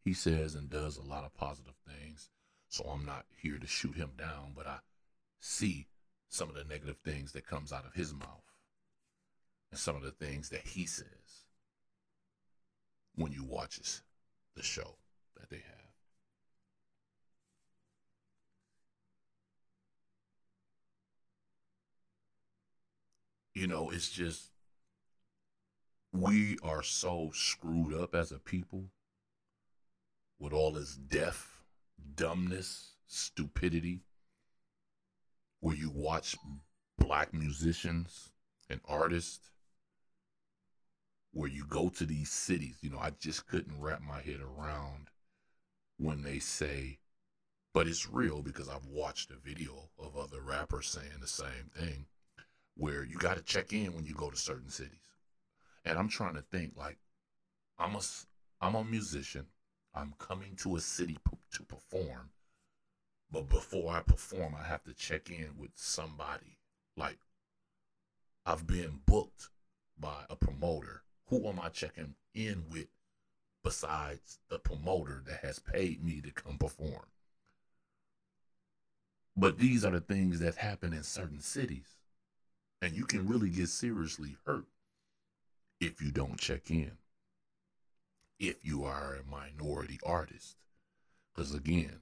He 0.03 0.13
says 0.13 0.55
and 0.55 0.69
does 0.69 0.97
a 0.97 1.03
lot 1.03 1.23
of 1.23 1.35
positive 1.35 1.75
things. 1.87 2.29
So 2.67 2.85
I'm 2.85 3.05
not 3.05 3.25
here 3.37 3.57
to 3.57 3.67
shoot 3.67 3.95
him 3.95 4.11
down, 4.17 4.53
but 4.55 4.65
I 4.65 4.77
see 5.39 5.87
some 6.29 6.49
of 6.49 6.55
the 6.55 6.63
negative 6.63 6.97
things 7.03 7.33
that 7.33 7.45
comes 7.45 7.73
out 7.73 7.85
of 7.85 7.93
his 7.93 8.13
mouth 8.13 8.55
and 9.69 9.79
some 9.79 9.95
of 9.95 10.01
the 10.01 10.11
things 10.11 10.49
that 10.49 10.65
he 10.65 10.85
says 10.85 11.45
when 13.15 13.31
you 13.31 13.43
watches 13.43 14.01
the 14.55 14.63
show 14.63 14.95
that 15.39 15.49
they 15.49 15.57
have. 15.57 15.80
You 23.53 23.67
know, 23.67 23.89
it's 23.89 24.09
just 24.09 24.51
we 26.13 26.57
are 26.63 26.83
so 26.83 27.31
screwed 27.33 27.93
up 27.93 28.15
as 28.15 28.31
a 28.31 28.39
people 28.39 28.85
with 30.39 30.53
all 30.53 30.71
this 30.71 30.95
deaf, 30.95 31.63
dumbness, 32.15 32.93
stupidity, 33.07 34.01
where 35.59 35.75
you 35.75 35.91
watch 35.93 36.35
black 36.97 37.33
musicians 37.33 38.31
and 38.69 38.81
artists, 38.87 39.51
where 41.31 41.49
you 41.49 41.65
go 41.65 41.89
to 41.89 42.05
these 42.05 42.31
cities. 42.31 42.77
You 42.81 42.89
know, 42.89 42.99
I 42.99 43.11
just 43.19 43.47
couldn't 43.47 43.79
wrap 43.79 44.01
my 44.01 44.21
head 44.21 44.39
around 44.41 45.09
when 45.97 46.23
they 46.23 46.39
say, 46.39 46.99
but 47.73 47.87
it's 47.87 48.09
real 48.09 48.41
because 48.41 48.67
I've 48.67 48.87
watched 48.87 49.31
a 49.31 49.35
video 49.35 49.89
of 49.99 50.17
other 50.17 50.41
rappers 50.41 50.87
saying 50.87 51.19
the 51.21 51.27
same 51.27 51.69
thing, 51.73 52.07
where 52.75 53.03
you 53.03 53.17
got 53.17 53.38
to 53.38 53.43
check 53.43 53.73
in 53.73 53.93
when 53.93 54.05
you 54.05 54.13
go 54.13 54.29
to 54.29 54.38
certain 54.38 54.69
cities. 54.69 54.97
And 55.86 55.97
I'm 55.97 56.10
trying 56.10 56.36
to 56.36 56.41
think 56.41 56.73
like, 56.75 56.97
I'm 57.79 57.95
a, 57.95 58.01
I'm 58.60 58.75
a 58.75 58.84
musician. 58.84 59.47
I'm 59.93 60.13
coming 60.19 60.55
to 60.57 60.75
a 60.75 60.81
city 60.81 61.17
p- 61.29 61.38
to 61.53 61.63
perform. 61.63 62.29
But 63.31 63.49
before 63.49 63.93
I 63.93 64.01
perform, 64.01 64.55
I 64.60 64.67
have 64.67 64.84
to 64.84 64.93
check 64.93 65.29
in 65.29 65.49
with 65.57 65.71
somebody. 65.75 66.57
Like, 66.97 67.19
I've 68.45 68.67
been 68.67 68.99
booked 69.05 69.49
by 69.99 70.23
a 70.29 70.36
promoter. 70.36 71.03
Who 71.27 71.47
am 71.47 71.60
I 71.60 71.69
checking 71.69 72.15
in 72.34 72.65
with 72.69 72.88
besides 73.63 74.39
the 74.49 74.60
promoter 74.60 75.23
that 75.27 75.39
has 75.45 75.60
paid 75.60 76.03
me 76.03 76.21
to 76.21 76.31
come 76.31 76.57
perform? 76.57 77.05
But 79.38 79.57
these 79.57 79.86
are 79.86 79.91
the 79.91 80.01
things 80.01 80.39
that 80.39 80.55
happen 80.55 80.93
in 80.93 81.03
certain 81.03 81.39
cities. 81.39 82.00
And 82.81 82.95
you 82.95 83.05
can 83.05 83.21
mm-hmm. 83.21 83.31
really 83.31 83.49
get 83.49 83.69
seriously 83.69 84.35
hurt 84.45 84.65
if 85.79 86.01
you 86.01 86.11
don't 86.11 86.39
check 86.39 86.69
in. 86.71 86.91
If 88.39 88.57
you 88.63 88.83
are 88.85 89.15
a 89.15 89.29
minority 89.29 89.99
artist. 90.03 90.55
Because 91.33 91.53
again, 91.53 91.99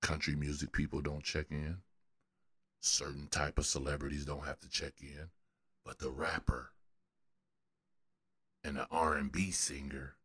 country 0.00 0.34
music 0.34 0.72
people 0.72 1.00
don't 1.00 1.22
check 1.22 1.46
in. 1.50 1.78
Certain 2.80 3.28
type 3.28 3.58
of 3.58 3.66
celebrities 3.66 4.24
don't 4.24 4.46
have 4.46 4.58
to 4.60 4.70
check 4.70 4.94
in. 5.00 5.28
But 5.84 5.98
the 5.98 6.10
rapper 6.10 6.72
and 8.64 8.76
the 8.76 8.86
R&B 8.90 9.50
singer 9.50 10.16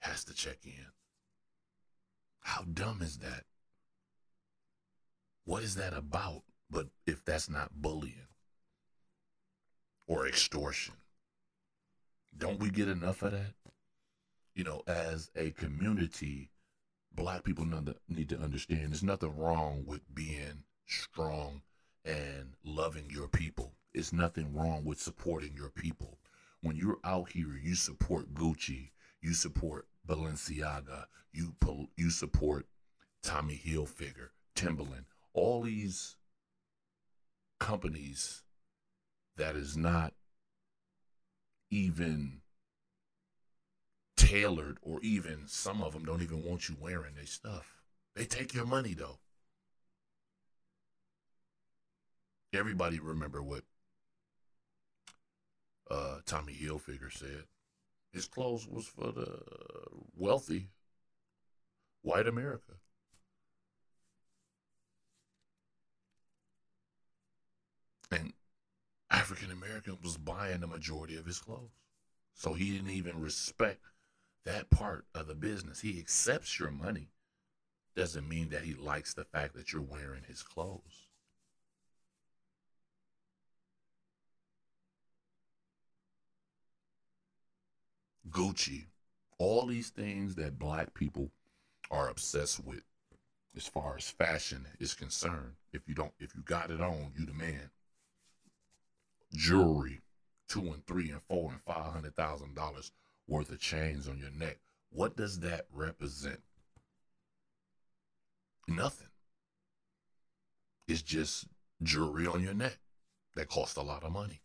has 0.00 0.24
to 0.24 0.34
check 0.34 0.58
in. 0.64 0.86
How 2.40 2.62
dumb 2.62 3.02
is 3.02 3.18
that? 3.18 3.44
What 5.44 5.62
is 5.62 5.74
that 5.76 5.92
about? 5.92 6.42
But 6.70 6.88
if 7.06 7.24
that's 7.24 7.48
not 7.48 7.80
bullying 7.80 8.28
or 10.06 10.26
extortion, 10.26 10.94
don't 12.36 12.60
we 12.60 12.70
get 12.70 12.88
enough 12.88 13.22
of 13.22 13.32
that? 13.32 13.54
You 14.54 14.64
know, 14.64 14.82
as 14.86 15.30
a 15.36 15.50
community, 15.52 16.50
black 17.14 17.44
people 17.44 17.66
need 18.08 18.28
to 18.28 18.38
understand 18.38 18.90
there's 18.90 19.02
nothing 19.02 19.36
wrong 19.36 19.84
with 19.86 20.02
being 20.14 20.64
strong 20.86 21.62
and 22.04 22.54
loving 22.64 23.08
your 23.10 23.28
people. 23.28 23.72
It's 23.94 24.12
nothing 24.12 24.54
wrong 24.54 24.84
with 24.84 25.00
supporting 25.00 25.54
your 25.56 25.70
people. 25.70 26.18
When 26.60 26.76
you're 26.76 26.98
out 27.04 27.30
here, 27.30 27.58
you 27.62 27.74
support 27.74 28.34
Gucci, 28.34 28.90
you 29.20 29.32
support 29.32 29.86
Balenciaga, 30.06 31.06
you 31.32 31.54
you 31.96 32.10
support 32.10 32.66
Tommy 33.22 33.60
Hilfiger, 33.64 34.30
Timberland, 34.54 35.06
all 35.34 35.62
these 35.62 36.16
companies 37.58 38.42
that 39.36 39.56
is 39.56 39.76
not 39.76 40.12
even 41.70 42.40
tailored 44.16 44.78
or 44.82 45.00
even 45.02 45.46
some 45.46 45.82
of 45.82 45.92
them 45.92 46.04
don't 46.04 46.22
even 46.22 46.44
want 46.44 46.68
you 46.68 46.76
wearing 46.78 47.14
their 47.14 47.26
stuff. 47.26 47.82
They 48.16 48.24
take 48.24 48.54
your 48.54 48.66
money 48.66 48.94
though. 48.94 49.18
Everybody 52.52 52.98
remember 52.98 53.42
what 53.42 53.62
uh, 55.90 56.18
Tommy 56.26 56.54
Hilfiger 56.54 57.12
said. 57.12 57.44
His 58.12 58.26
clothes 58.26 58.66
was 58.66 58.86
for 58.86 59.12
the 59.12 59.42
wealthy 60.16 60.70
white 62.02 62.26
America. 62.26 62.72
And 68.10 68.32
African 69.10 69.50
American 69.50 69.98
was 70.02 70.16
buying 70.16 70.60
the 70.60 70.66
majority 70.66 71.16
of 71.16 71.26
his 71.26 71.38
clothes. 71.38 71.70
So 72.34 72.54
he 72.54 72.70
didn't 72.70 72.90
even 72.90 73.20
respect 73.20 73.80
that 74.44 74.70
part 74.70 75.06
of 75.14 75.26
the 75.26 75.34
business. 75.34 75.80
He 75.80 75.98
accepts 75.98 76.58
your 76.58 76.70
money. 76.70 77.08
Doesn't 77.96 78.28
mean 78.28 78.50
that 78.50 78.62
he 78.62 78.74
likes 78.74 79.14
the 79.14 79.24
fact 79.24 79.54
that 79.54 79.72
you're 79.72 79.82
wearing 79.82 80.22
his 80.28 80.42
clothes. 80.42 81.08
Gucci, 88.30 88.84
all 89.38 89.66
these 89.66 89.90
things 89.90 90.34
that 90.34 90.58
black 90.58 90.94
people 90.94 91.30
are 91.90 92.08
obsessed 92.08 92.64
with 92.64 92.82
as 93.56 93.66
far 93.66 93.96
as 93.96 94.10
fashion 94.10 94.66
is 94.78 94.94
concerned. 94.94 95.54
If 95.72 95.88
you 95.88 95.94
don't, 95.94 96.12
if 96.20 96.34
you 96.34 96.42
got 96.42 96.70
it 96.70 96.80
on, 96.80 97.12
you 97.18 97.26
the 97.26 97.32
man. 97.32 97.70
Jewelry, 99.32 100.00
two 100.48 100.60
and 100.60 100.86
three 100.86 101.10
and 101.10 101.22
four 101.28 101.52
and 101.52 101.62
five 101.62 101.92
hundred 101.92 102.16
thousand 102.16 102.54
dollars 102.54 102.92
worth 103.26 103.50
of 103.50 103.60
chains 103.60 104.08
on 104.08 104.18
your 104.18 104.30
neck. 104.30 104.58
What 104.90 105.16
does 105.16 105.40
that 105.40 105.66
represent? 105.72 106.40
Nothing. 108.66 109.08
It's 110.86 111.02
just 111.02 111.46
jewelry 111.82 112.26
on 112.26 112.42
your 112.42 112.54
neck 112.54 112.78
that 113.34 113.48
costs 113.48 113.76
a 113.76 113.82
lot 113.82 114.02
of 114.04 114.12
money. 114.12 114.40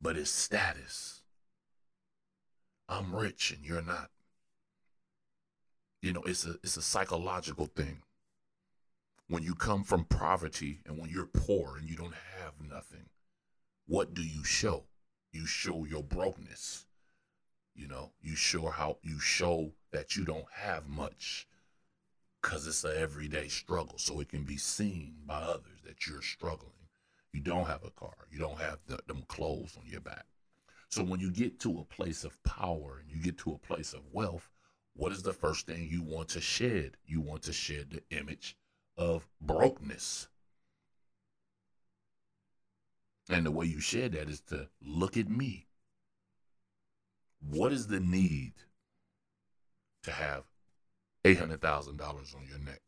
But 0.00 0.16
it's 0.16 0.30
status. 0.30 1.22
I'm 2.88 3.14
rich 3.14 3.52
and 3.52 3.64
you're 3.64 3.82
not. 3.82 4.10
You 6.02 6.12
know, 6.12 6.22
it's 6.22 6.46
a 6.46 6.52
it's 6.62 6.76
a 6.76 6.82
psychological 6.82 7.66
thing. 7.66 8.02
When 9.28 9.42
you 9.42 9.54
come 9.54 9.84
from 9.84 10.04
poverty 10.04 10.80
and 10.86 10.98
when 10.98 11.10
you're 11.10 11.26
poor 11.26 11.76
and 11.78 11.88
you 11.88 11.96
don't 11.96 12.14
have 12.38 12.54
nothing, 12.68 13.06
what 13.90 14.14
do 14.14 14.22
you 14.22 14.44
show? 14.44 14.84
You 15.32 15.46
show 15.46 15.84
your 15.84 16.04
brokenness. 16.04 16.86
You 17.74 17.88
know, 17.88 18.12
you 18.22 18.36
show 18.36 18.68
how 18.68 18.98
you 19.02 19.18
show 19.18 19.72
that 19.90 20.14
you 20.14 20.24
don't 20.24 20.46
have 20.54 20.88
much 20.88 21.48
because 22.40 22.68
it's 22.68 22.84
an 22.84 22.92
everyday 22.96 23.48
struggle. 23.48 23.98
So 23.98 24.20
it 24.20 24.28
can 24.28 24.44
be 24.44 24.58
seen 24.58 25.16
by 25.26 25.38
others 25.38 25.80
that 25.84 26.06
you're 26.06 26.22
struggling. 26.22 26.70
You 27.32 27.40
don't 27.40 27.66
have 27.66 27.82
a 27.84 27.90
car. 27.90 28.14
You 28.30 28.38
don't 28.38 28.60
have 28.60 28.78
the, 28.86 29.00
them 29.08 29.24
clothes 29.26 29.76
on 29.76 29.90
your 29.90 30.02
back. 30.02 30.26
So 30.88 31.02
when 31.02 31.18
you 31.18 31.32
get 31.32 31.58
to 31.60 31.80
a 31.80 31.92
place 31.92 32.22
of 32.22 32.40
power 32.44 33.00
and 33.00 33.10
you 33.10 33.20
get 33.20 33.38
to 33.38 33.54
a 33.54 33.66
place 33.66 33.92
of 33.92 34.02
wealth, 34.12 34.48
what 34.94 35.10
is 35.10 35.24
the 35.24 35.32
first 35.32 35.66
thing 35.66 35.88
you 35.90 36.04
want 36.04 36.28
to 36.28 36.40
shed? 36.40 36.96
You 37.06 37.20
want 37.20 37.42
to 37.42 37.52
shed 37.52 37.90
the 37.90 38.16
image 38.16 38.56
of 38.96 39.26
brokenness. 39.40 40.28
And 43.30 43.46
the 43.46 43.50
way 43.52 43.66
you 43.66 43.80
shed 43.80 44.12
that 44.12 44.28
is 44.28 44.40
to 44.48 44.68
look 44.82 45.16
at 45.16 45.28
me. 45.28 45.68
What 47.48 47.72
is 47.72 47.86
the 47.86 48.00
need 48.00 48.54
to 50.02 50.10
have 50.10 50.42
$800,000 51.24 52.00
on 52.00 52.46
your 52.48 52.58
neck? 52.58 52.80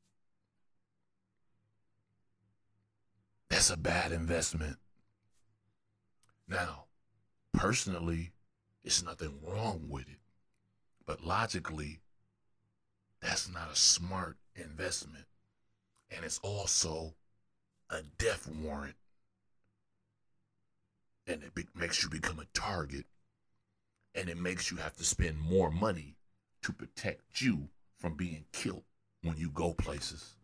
That's 3.49 3.71
a 3.71 3.77
bad 3.77 4.11
investment. 4.13 4.77
Now, 6.49 6.87
personally, 7.53 8.33
it's 8.83 9.05
nothing 9.05 9.39
wrong 9.47 9.87
with 9.89 10.09
it. 10.09 10.19
But 11.07 11.25
logically, 11.25 12.01
that's 13.21 13.49
not 13.49 13.71
a 13.71 13.77
smart 13.77 14.39
investment. 14.57 15.27
And 16.11 16.25
it's 16.25 16.41
also 16.43 17.15
a 17.91 18.03
death 18.19 18.49
warrant. 18.49 18.97
And 21.27 21.43
it 21.43 21.55
be- 21.55 21.69
makes 21.75 22.03
you 22.03 22.09
become 22.09 22.39
a 22.39 22.47
target. 22.53 23.07
And 24.15 24.29
it 24.29 24.39
makes 24.39 24.71
you 24.71 24.77
have 24.79 24.97
to 24.97 25.05
spend 25.05 25.41
more 25.41 25.71
money 25.71 26.17
to 26.63 26.73
protect 26.73 27.41
you 27.41 27.69
from 27.99 28.15
being 28.15 28.45
killed 28.53 28.85
when 29.23 29.37
you 29.37 29.51
go 29.51 29.73
places. 29.73 30.35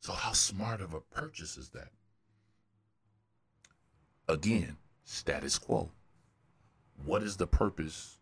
So, 0.00 0.12
how 0.12 0.32
smart 0.32 0.80
of 0.80 0.94
a 0.94 1.00
purchase 1.00 1.56
is 1.56 1.70
that? 1.70 1.90
Again, 4.28 4.76
status 5.04 5.58
quo. 5.58 5.90
What 7.04 7.22
is 7.22 7.36
the 7.36 7.46
purpose 7.46 8.18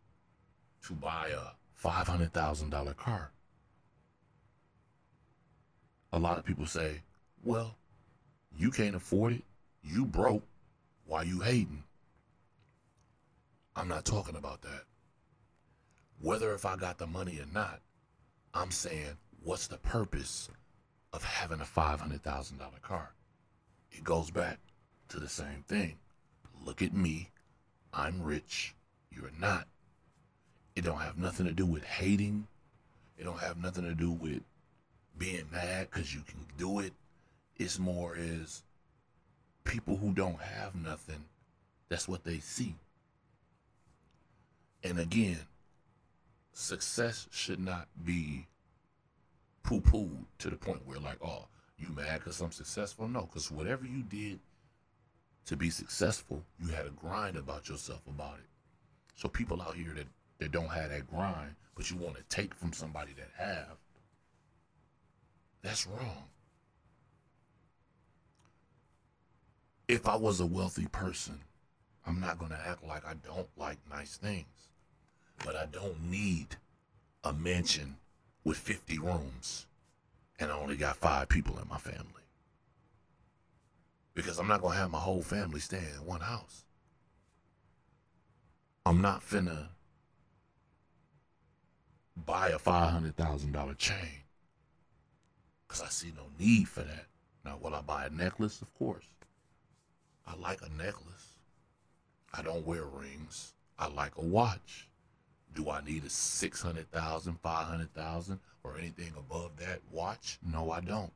to 0.87 0.94
buy 0.94 1.28
a 1.28 1.87
$500,000 1.87 2.96
car? 2.96 3.33
A 6.12 6.18
lot 6.18 6.38
of 6.38 6.44
people 6.44 6.66
say, 6.66 7.02
well, 7.44 7.76
you 8.57 8.70
can't 8.70 8.96
afford 8.96 9.35
it. 9.35 9.44
You 9.83 10.07
broke. 10.07 10.47
Why 11.08 11.22
you 11.22 11.40
hating? 11.40 11.84
I'm 13.74 13.88
not 13.88 14.04
talking 14.04 14.36
about 14.36 14.60
that. 14.60 14.82
Whether 16.20 16.52
if 16.52 16.66
I 16.66 16.76
got 16.76 16.98
the 16.98 17.06
money 17.06 17.40
or 17.40 17.46
not, 17.50 17.80
I'm 18.52 18.70
saying, 18.70 19.16
what's 19.42 19.68
the 19.68 19.78
purpose 19.78 20.50
of 21.14 21.24
having 21.24 21.62
a 21.62 21.64
$500,000 21.64 22.82
car? 22.82 23.14
It 23.90 24.04
goes 24.04 24.30
back 24.30 24.58
to 25.08 25.18
the 25.18 25.30
same 25.30 25.64
thing. 25.66 25.96
Look 26.62 26.82
at 26.82 26.92
me. 26.92 27.30
I'm 27.94 28.22
rich. 28.22 28.74
You're 29.10 29.32
not. 29.40 29.66
It 30.76 30.84
don't 30.84 31.00
have 31.00 31.16
nothing 31.16 31.46
to 31.46 31.52
do 31.52 31.64
with 31.64 31.84
hating. 31.84 32.46
It 33.16 33.24
don't 33.24 33.40
have 33.40 33.56
nothing 33.56 33.84
to 33.84 33.94
do 33.94 34.10
with 34.10 34.42
being 35.16 35.46
mad 35.50 35.88
because 35.90 36.14
you 36.14 36.20
can 36.20 36.44
do 36.58 36.80
it. 36.80 36.92
It's 37.56 37.78
more 37.78 38.14
is 38.14 38.62
people 39.68 39.96
who 39.96 40.12
don't 40.12 40.40
have 40.40 40.74
nothing, 40.74 41.22
that's 41.88 42.09
what 42.09 42.24
they 42.24 42.38
see. 42.38 42.74
And 44.83 44.98
again, 44.98 45.38
success 46.52 47.28
should 47.31 47.61
not 47.61 47.87
be 48.04 48.46
poo 49.62 49.81
pooed 49.81 50.24
to 50.38 50.50
the 50.50 50.57
point 50.57 50.87
where, 50.87 50.98
like, 50.98 51.22
oh, 51.22 51.46
you 51.78 51.88
mad 51.94 52.20
because 52.20 52.40
I'm 52.40 52.50
successful? 52.50 53.07
No, 53.07 53.22
because 53.22 53.50
whatever 53.50 53.85
you 53.85 54.02
did 54.02 54.40
to 55.46 55.57
be 55.57 55.70
successful, 55.70 56.42
you 56.59 56.68
had 56.68 56.87
a 56.87 56.90
grind 56.90 57.37
about 57.37 57.68
yourself 57.68 58.00
about 58.09 58.38
it. 58.38 58.48
So 59.14 59.28
people 59.28 59.61
out 59.61 59.74
here 59.74 59.92
that, 59.94 60.07
that 60.38 60.50
don't 60.50 60.70
have 60.70 60.90
that 60.90 61.11
grind, 61.11 61.54
but 61.74 61.90
you 61.90 61.96
want 61.98 62.16
to 62.16 62.22
take 62.28 62.54
from 62.54 62.72
somebody 62.72 63.12
that 63.16 63.31
have, 63.37 63.76
that's 65.62 65.87
wrong. 65.87 66.24
If 69.88 70.07
I 70.07 70.16
was 70.16 70.38
a 70.40 70.46
wealthy 70.46 70.87
person, 70.87 71.40
I'm 72.07 72.20
not 72.20 72.38
going 72.38 72.51
to 72.51 72.61
act 72.66 72.85
like 72.85 73.07
I 73.07 73.14
don't 73.14 73.48
like 73.57 73.79
nice 73.90 74.16
things. 74.18 74.70
But 75.44 75.57
I 75.57 75.66
don't 75.66 76.11
need 76.11 76.57
a 77.24 77.33
mansion 77.33 77.96
with 78.44 78.59
50 78.59 78.98
rooms 78.98 79.66
and 80.38 80.53
I 80.53 80.59
only 80.59 80.77
got 80.77 80.96
five 80.96 81.29
people 81.29 81.59
in 81.59 81.68
my 81.68 81.79
family. 81.79 82.05
Because 84.14 84.38
I'm 84.38 84.48
not 84.48 84.61
going 84.61 84.74
to 84.74 84.81
have 84.81 84.90
my 84.90 84.98
whole 84.98 85.22
family 85.22 85.61
stay 85.61 85.83
in 85.96 86.07
one 86.07 86.20
house. 86.20 86.64
I'm 88.85 89.01
not 89.01 89.20
finna 89.20 89.68
buy 92.16 92.48
a 92.48 92.59
$500,000 92.59 93.79
chain 93.79 93.96
because 95.66 95.83
I 95.83 95.88
see 95.88 96.12
no 96.16 96.24
need 96.38 96.68
for 96.68 96.81
that. 96.81 97.07
Now, 97.44 97.59
will 97.61 97.74
I 97.74 97.81
buy 97.81 98.07
a 98.07 98.11
necklace? 98.11 98.61
Of 98.61 98.72
course. 98.74 99.07
I 100.28 100.36
like 100.36 100.60
a 100.62 100.68
necklace. 100.76 101.36
I 102.34 102.42
don't 102.42 102.66
wear 102.66 102.82
rings. 102.84 103.54
I 103.78 103.88
like 103.88 104.12
a 104.16 104.22
watch. 104.22 104.88
Do 105.54 105.70
I 105.70 105.82
need 105.82 106.04
a 106.04 106.10
600,000, 106.10 107.38
500,000 107.40 108.40
or 108.62 108.76
anything 108.78 109.12
above 109.16 109.52
that 109.58 109.80
watch? 109.90 110.38
No, 110.46 110.70
I 110.70 110.80
don't. 110.80 111.12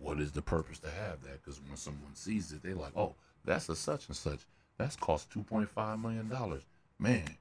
What 0.00 0.20
is 0.20 0.32
the 0.32 0.42
purpose 0.42 0.78
to 0.80 0.90
have 0.90 1.22
that? 1.22 1.42
Because 1.42 1.60
when 1.66 1.76
someone 1.76 2.14
sees 2.14 2.52
it, 2.52 2.62
they're 2.62 2.74
like, 2.74 2.92
oh, 2.96 3.14
that's 3.44 3.68
a 3.68 3.76
such 3.76 4.08
and 4.08 4.16
such. 4.16 4.40
That's 4.78 4.96
cost 4.96 5.30
$2.5 5.30 6.02
million. 6.02 6.30
Man, 6.98 7.36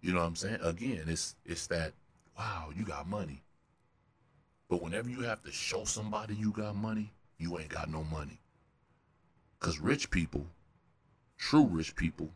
you 0.00 0.12
know 0.12 0.20
what 0.20 0.26
I'm 0.26 0.36
saying? 0.36 0.58
Again, 0.62 1.02
it's 1.06 1.34
it's 1.44 1.66
that, 1.66 1.92
wow, 2.38 2.68
you 2.76 2.84
got 2.84 3.08
money. 3.08 3.42
But 4.68 4.82
whenever 4.82 5.10
you 5.10 5.20
have 5.22 5.42
to 5.42 5.52
show 5.52 5.84
somebody 5.84 6.34
you 6.34 6.50
got 6.52 6.76
money, 6.76 7.12
you 7.38 7.58
ain't 7.58 7.68
got 7.68 7.90
no 7.90 8.04
money. 8.04 8.38
Because 9.62 9.78
rich 9.78 10.10
people, 10.10 10.44
true 11.38 11.66
rich 11.66 11.94
people, 11.94 12.30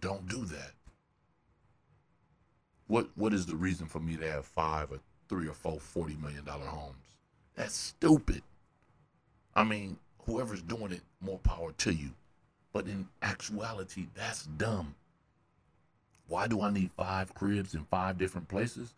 don't 0.00 0.26
do 0.26 0.44
that. 0.46 0.72
What 2.88 3.10
what 3.14 3.32
is 3.32 3.46
the 3.46 3.54
reason 3.54 3.86
for 3.86 4.00
me 4.00 4.16
to 4.16 4.28
have 4.28 4.44
five 4.44 4.90
or 4.90 4.98
three 5.28 5.46
or 5.46 5.54
four 5.54 5.78
forty 5.78 6.16
million 6.16 6.44
dollar 6.44 6.66
homes. 6.66 6.96
That's 7.54 7.76
stupid. 7.76 8.42
I 9.54 9.62
mean, 9.62 9.98
whoever's 10.26 10.62
doing 10.62 10.90
it, 10.90 11.02
more 11.20 11.38
power 11.38 11.70
to 11.70 11.94
you. 11.94 12.10
But 12.72 12.86
in 12.86 13.06
actuality, 13.22 14.08
that's 14.16 14.46
dumb. 14.46 14.96
Why 16.26 16.48
do 16.48 16.60
I 16.60 16.72
need 16.72 16.90
five 16.96 17.32
cribs 17.34 17.74
in 17.74 17.84
five 17.84 18.18
different 18.18 18.48
places? 18.48 18.94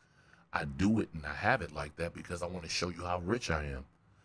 I 0.51 0.64
do 0.64 1.01
it 1.01 1.11
and 1.12 1.27
I 1.27 1.35
have 1.35 1.61
it 1.61 1.75
like 1.75 1.97
that 1.97 2.14
because 2.14 2.43
I 2.43 2.47
want 2.47 2.64
to 2.64 2.71
show 2.71 2.88
you 2.88 3.05
how 3.05 3.19
rich 3.19 3.51
I 3.51 3.64
am. 3.64 3.85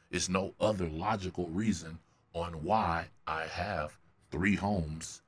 It's 0.10 0.30
no 0.30 0.54
other 0.62 0.88
logical 0.88 1.48
reason 1.48 2.00
on 2.36 2.52
why 2.64 3.08
I 3.26 3.46
have 3.46 3.98
three 4.30 4.56
homes 4.56 5.22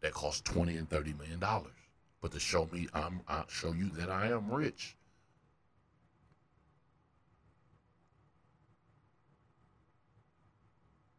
that 0.00 0.12
cost 0.12 0.44
20 0.44 0.76
and 0.76 0.88
30 0.88 1.12
million 1.14 1.40
dollars. 1.40 1.72
But 2.22 2.32
to 2.32 2.40
show 2.40 2.68
me 2.72 2.88
I'm 2.94 3.20
I 3.28 3.42
show 3.48 3.72
you 3.72 3.90
that 3.90 4.08
I 4.08 4.28
am 4.28 4.50
rich. 4.50 4.96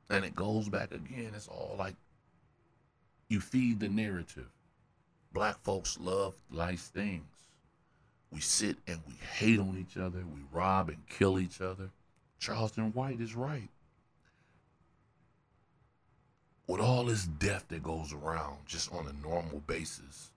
And 0.09 0.23
it 0.23 0.35
goes 0.35 0.69
back 0.69 0.93
again. 0.93 1.33
It's 1.35 1.47
all 1.47 1.75
like 1.77 1.95
you 3.27 3.41
feed 3.41 3.79
the 3.79 3.89
narrative. 3.89 4.49
Black 5.33 5.59
folks 5.63 5.97
love 5.99 6.35
nice 6.49 6.87
things. 6.87 7.25
We 8.31 8.39
sit 8.39 8.77
and 8.87 9.01
we 9.07 9.15
hate 9.15 9.59
on 9.59 9.77
each 9.77 9.97
other. 9.97 10.19
We 10.19 10.41
rob 10.51 10.89
and 10.89 11.07
kill 11.09 11.39
each 11.39 11.59
other. 11.59 11.89
Charleston 12.39 12.93
White 12.93 13.19
is 13.19 13.35
right. 13.35 13.69
With 16.67 16.81
all 16.81 17.05
this 17.05 17.25
death 17.25 17.65
that 17.69 17.83
goes 17.83 18.11
around 18.11 18.57
just 18.65 18.91
on 18.91 19.07
a 19.07 19.27
normal 19.27 19.61
basis, 19.67 20.31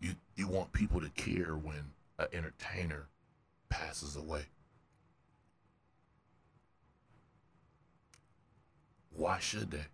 you 0.00 0.14
you 0.36 0.48
want 0.48 0.72
people 0.72 1.00
to 1.00 1.10
care 1.10 1.54
when 1.54 1.92
an 2.18 2.28
entertainer 2.32 3.08
passes 3.68 4.16
away. 4.16 4.46
Why 9.10 9.38
should 9.38 9.70
they? 9.70 9.86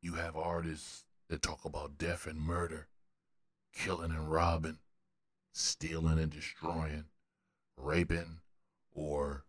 You 0.00 0.14
have 0.14 0.36
artists 0.36 1.04
that 1.28 1.42
talk 1.42 1.64
about 1.64 1.96
death 1.96 2.26
and 2.26 2.40
murder, 2.40 2.88
killing 3.72 4.10
and 4.10 4.32
robbing, 4.32 4.78
stealing 5.52 6.18
and 6.18 6.30
destroying, 6.32 7.04
raping 7.76 8.40
or 8.94 9.44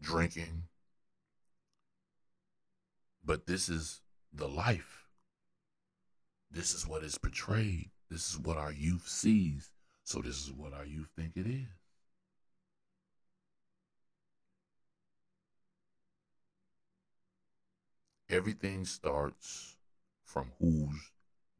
drinking. 0.00 0.64
But 3.24 3.46
this 3.46 3.68
is 3.68 4.00
the 4.32 4.48
life. 4.48 5.06
This 6.50 6.74
is 6.74 6.86
what 6.86 7.04
is 7.04 7.18
portrayed. 7.18 7.90
This 8.10 8.30
is 8.30 8.38
what 8.38 8.56
our 8.56 8.72
youth 8.72 9.06
sees. 9.06 9.70
So 10.04 10.20
this 10.20 10.42
is 10.44 10.52
what 10.52 10.72
our 10.72 10.84
youth 10.84 11.08
think 11.16 11.32
it 11.36 11.46
is. 11.46 11.68
Everything 18.28 18.84
starts 18.84 19.76
from 20.24 20.52
who's 20.60 21.10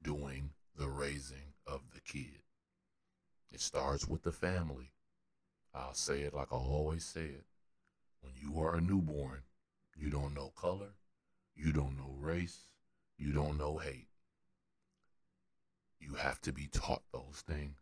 doing 0.03 0.51
the 0.77 0.89
raising 0.89 1.55
of 1.67 1.81
the 1.93 2.01
kid. 2.01 2.43
It 3.53 3.61
starts 3.61 4.07
with 4.07 4.23
the 4.23 4.33
family. 4.33 4.93
I'll 5.75 5.95
say 5.95 6.21
it 6.23 6.35
like 6.35 6.53
I 6.53 6.57
always 6.57 7.05
say 7.05 7.25
it. 7.25 7.45
When 8.23 8.33
you 8.37 8.61
are 8.61 8.75
a 8.75 8.81
newborn, 8.81 9.43
you 9.97 10.11
don't 10.11 10.35
know 10.35 10.53
color, 10.57 10.95
you 11.55 11.73
don't 11.73 11.97
know 11.97 12.15
race, 12.19 12.69
you 13.19 13.33
don't 13.33 13.59
know 13.59 13.79
hate. 13.79 14.09
You 16.01 16.15
have 16.15 16.41
to 16.43 16.53
be 16.53 16.67
taught 16.67 17.03
those 17.13 17.45
things. 17.47 17.79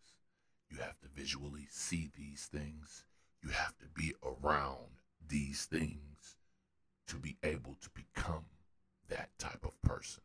You 0.71 0.79
have 0.79 0.99
to 1.01 1.09
visually 1.15 1.67
see 1.71 2.11
these 2.17 2.49
things. 2.53 3.05
You 3.43 3.51
have 3.51 3.77
to 3.79 3.87
be 3.95 4.13
around 4.23 5.01
these 5.27 5.65
things 5.65 6.37
to 7.07 7.17
be 7.17 7.37
able 7.43 7.77
to 7.81 7.91
become 7.91 8.45
that 9.09 9.31
type 9.39 9.65
of 9.65 9.81
person. 9.83 10.23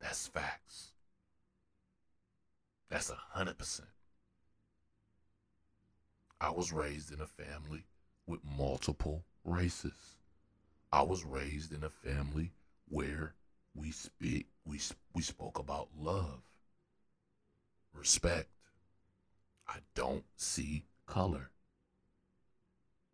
That's 0.00 0.28
facts. 0.28 0.92
That's 2.88 3.10
a 3.10 3.16
hundred 3.30 3.58
percent. 3.58 3.88
I 6.40 6.50
was 6.50 6.72
raised 6.72 7.12
in 7.12 7.20
a 7.20 7.26
family 7.26 7.86
with 8.26 8.40
multiple 8.44 9.24
races. 9.44 10.16
I 10.92 11.02
was 11.02 11.24
raised 11.24 11.72
in 11.72 11.84
a 11.84 11.90
family 11.90 12.52
where 12.88 13.34
we 13.74 13.90
speak 13.90 14.48
we 14.64 14.80
we 15.14 15.22
spoke 15.22 15.58
about 15.58 15.88
love, 15.96 16.42
respect. 17.92 18.48
I 19.66 19.78
don't 19.94 20.24
see 20.36 20.86
color. 21.06 21.50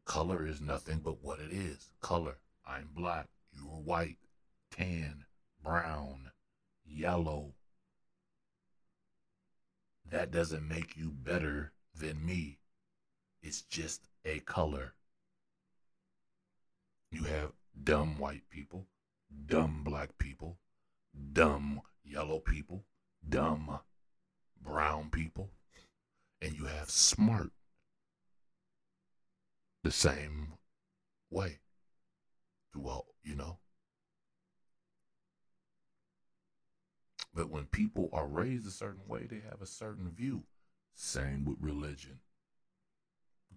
Color 0.04 0.46
is 0.46 0.61
nothing 0.61 0.98
but 0.98 1.22
what 1.22 1.40
it 1.40 1.52
is. 1.52 1.90
Color. 2.00 2.38
I'm 2.66 2.90
black. 2.94 3.28
You 3.52 3.68
are 3.70 3.80
white 3.80 4.18
tan, 4.70 5.24
brown, 5.62 6.30
yellow. 6.85 7.54
That 10.04 10.30
doesn't 10.30 10.68
make 10.68 10.96
you 10.96 11.11
better 11.11 11.72
than 11.94 12.24
me. 12.24 12.60
It's 13.42 13.62
just 13.62 14.09
a 14.24 14.40
color. 14.40 14.94
You 17.11 17.24
have 17.24 17.53
dumb 17.83 18.18
white 18.18 18.48
people, 18.50 18.87
dumb 19.46 19.83
black 19.85 20.18
people, 20.18 20.59
dumb 21.33 21.81
yellow 22.05 22.38
people, 22.38 22.85
dumb 23.26 23.81
brown 24.62 25.11
people, 25.11 25.50
and 26.40 26.55
you 26.55 26.66
have 26.66 26.90
smart 26.90 27.50
the 29.83 29.90
same 29.90 30.55
way. 31.31 31.59
Well, 32.74 33.07
you 33.24 33.35
know, 33.35 33.59
But 37.33 37.50
when 37.50 37.66
people 37.66 38.09
are 38.12 38.26
raised 38.26 38.66
a 38.66 38.70
certain 38.70 39.07
way, 39.07 39.26
they 39.29 39.40
have 39.48 39.62
a 39.62 39.66
certain 39.66 40.11
view. 40.11 40.44
Same 40.94 41.44
with 41.44 41.59
religion. 41.61 42.18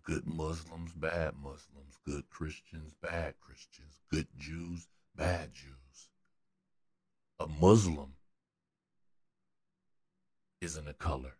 Good 0.04 0.28
Muslims, 0.28 0.92
bad 0.94 1.36
Muslims. 1.42 1.98
Good 2.06 2.30
Christians, 2.30 2.94
bad 3.02 3.36
Christians. 3.40 4.02
Good 4.12 4.28
Jews, 4.38 4.88
bad 5.16 5.54
Jews. 5.54 6.10
A 7.40 7.48
Muslim 7.48 8.14
isn't 10.60 10.88
a 10.88 10.94
color. 10.94 11.36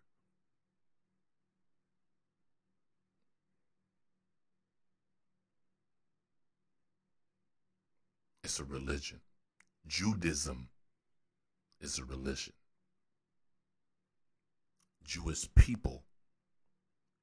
It's 8.44 8.60
a 8.60 8.64
religion. 8.64 9.20
Judaism 9.88 10.70
is 11.82 12.00
a 12.00 12.06
religion. 12.06 12.54
Jewish 15.04 15.50
people 15.56 16.04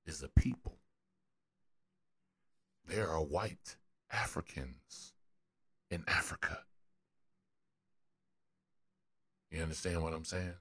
is 0.04 0.22
a 0.22 0.28
people. 0.28 0.79
There 2.90 3.08
are 3.08 3.22
white 3.22 3.76
Africans 4.10 5.12
in 5.92 6.02
Africa. 6.08 6.58
You 9.52 9.62
understand 9.62 10.02
what 10.02 10.12
I'm 10.12 10.24
saying? 10.24 10.54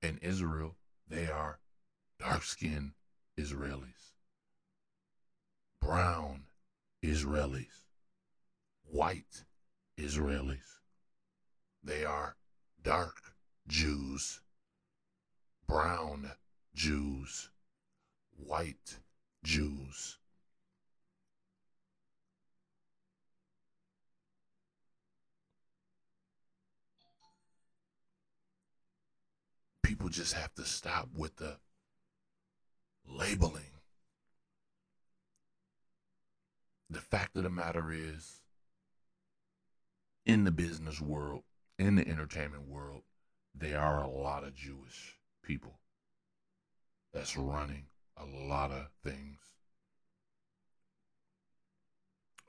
In 0.00 0.18
Israel, 0.22 0.76
they 1.06 1.28
are 1.28 1.58
dark 2.18 2.44
skinned 2.44 2.92
Israelis, 3.38 4.14
brown 5.82 6.44
Israelis 7.04 7.84
white 8.90 9.44
Israelis. 9.98 10.78
They 11.84 12.06
are 12.06 12.36
dark 12.82 13.34
Jews, 13.68 14.40
brown 15.68 16.30
Jews, 16.74 17.50
white 18.36 18.98
Jews. 19.42 20.18
People 29.82 30.08
just 30.08 30.34
have 30.34 30.54
to 30.54 30.64
stop 30.64 31.08
with 31.14 31.36
the 31.36 31.58
labeling. 33.06 33.64
The 36.88 37.00
fact 37.00 37.36
of 37.36 37.42
the 37.42 37.50
matter 37.50 37.92
is, 37.92 38.40
in 40.24 40.44
the 40.44 40.50
business 40.50 41.00
world, 41.00 41.42
in 41.78 41.96
the 41.96 42.06
entertainment 42.08 42.68
world, 42.68 43.02
there 43.54 43.80
are 43.80 44.02
a 44.02 44.10
lot 44.10 44.44
of 44.44 44.54
Jewish 44.54 45.18
people 45.42 45.80
that's 47.12 47.36
running 47.36 47.84
a 48.16 48.24
lot 48.48 48.70
of 48.70 48.88
things. 49.02 49.38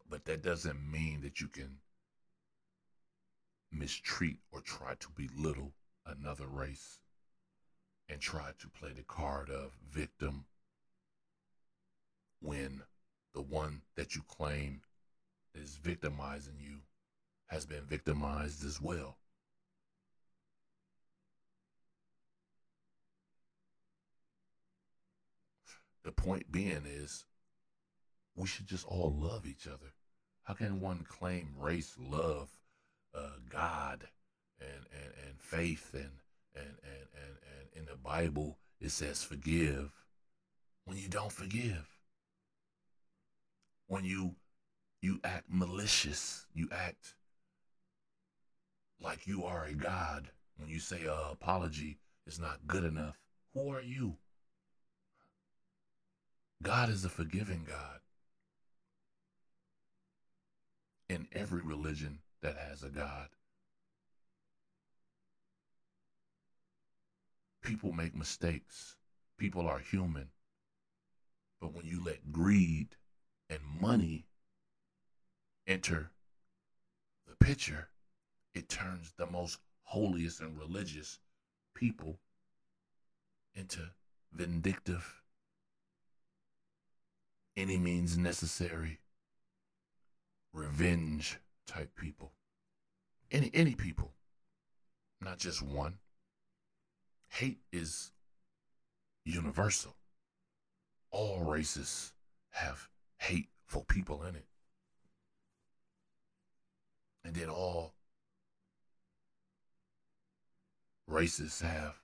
But 0.10 0.26
that 0.26 0.44
doesn't 0.44 0.92
mean 0.92 1.22
that 1.22 1.40
you 1.40 1.48
can 1.48 1.78
mistreat 3.72 4.38
or 4.52 4.62
try 4.62 4.96
to 4.96 5.08
belittle 5.16 5.72
another 6.06 6.48
race 6.48 7.00
and 8.10 8.20
try 8.20 8.52
to 8.60 8.68
play 8.68 8.92
the 8.92 9.04
card 9.04 9.50
of 9.50 9.72
victim 9.90 10.46
when 12.42 12.82
the 13.34 13.42
one 13.42 13.82
that 13.96 14.16
you 14.16 14.22
claim 14.28 14.82
is 15.56 15.80
victimizing 15.82 16.56
you 16.60 16.80
has 17.48 17.66
been 17.66 17.86
victimized 17.86 18.66
as 18.66 18.82
well. 18.82 19.18
The 26.04 26.12
point 26.12 26.52
being 26.52 26.84
is 26.86 27.26
we 28.36 28.48
should 28.48 28.68
just 28.68 28.86
all 28.86 29.14
love 29.16 29.46
each 29.46 29.68
other. 29.68 29.94
How 30.44 30.54
can 30.54 30.82
one 30.82 31.06
claim 31.08 31.54
race, 31.58 31.96
love, 32.00 32.50
uh, 33.16 33.38
God, 33.50 34.08
and, 34.60 34.86
and, 34.92 35.14
and 35.28 35.40
faith, 35.40 35.94
and, 35.94 36.10
and, 36.56 36.66
and, 36.66 37.08
and, 37.14 37.38
and 37.60 37.70
in 37.76 37.86
the 37.86 37.98
Bible 37.98 38.58
it 38.80 38.90
says 38.92 39.24
forgive 39.24 39.92
when 40.86 40.98
you 40.98 41.08
don't 41.08 41.32
forgive? 41.32 41.88
When 43.88 44.06
you 44.06 44.36
you 45.02 45.20
act 45.24 45.46
malicious, 45.50 46.46
you 46.54 46.70
act 46.72 47.16
like 49.00 49.28
you 49.28 49.44
are 49.46 49.66
a 49.66 49.74
God. 49.74 50.30
When 50.58 50.70
you 50.70 50.80
say 50.80 51.06
a 51.06 51.32
apology 51.32 51.98
is 52.28 52.40
not 52.40 52.68
good 52.68 52.84
enough, 52.84 53.18
who 53.54 53.70
are 53.70 53.82
you? 53.82 54.18
God 56.62 56.90
is 56.90 57.04
a 57.06 57.10
forgiving 57.10 57.66
God. 57.68 58.00
In 61.10 61.28
every 61.34 61.62
religion 61.62 62.20
that 62.42 62.56
has 62.58 62.84
a 62.84 62.90
God, 62.90 63.28
people 67.62 67.92
make 67.92 68.16
mistakes. 68.16 68.96
People 69.38 69.68
are 69.68 69.80
human. 69.80 70.30
But 71.60 71.74
when 71.74 71.86
you 71.86 72.04
let 72.04 72.32
greed 72.32 72.96
and 73.50 73.60
money 73.80 74.26
enter 75.68 76.12
the 77.28 77.36
picture, 77.36 77.90
it 78.54 78.70
turns 78.70 79.14
the 79.18 79.28
most 79.28 79.60
holiest 79.84 80.42
and 80.42 80.58
religious 80.58 81.20
people 81.74 82.20
into 83.54 83.80
vindictive, 84.34 85.21
any 87.58 87.78
means 87.78 88.18
necessary, 88.18 89.00
revenge 90.54 91.40
type 91.68 91.96
people. 91.96 92.32
Any 93.32 93.50
any 93.54 93.76
people, 93.76 94.14
not 95.22 95.38
just 95.38 95.62
one. 95.62 96.00
Hate 97.30 97.60
is 97.72 98.12
universal. 99.24 99.96
All 101.12 101.40
races 101.40 102.14
have 102.52 102.90
hateful 103.18 103.86
people 103.88 104.24
in 104.24 104.36
it. 104.36 104.46
And 107.24 107.36
then 107.36 107.50
all 107.50 107.94
races 111.08 111.62
have 111.62 111.96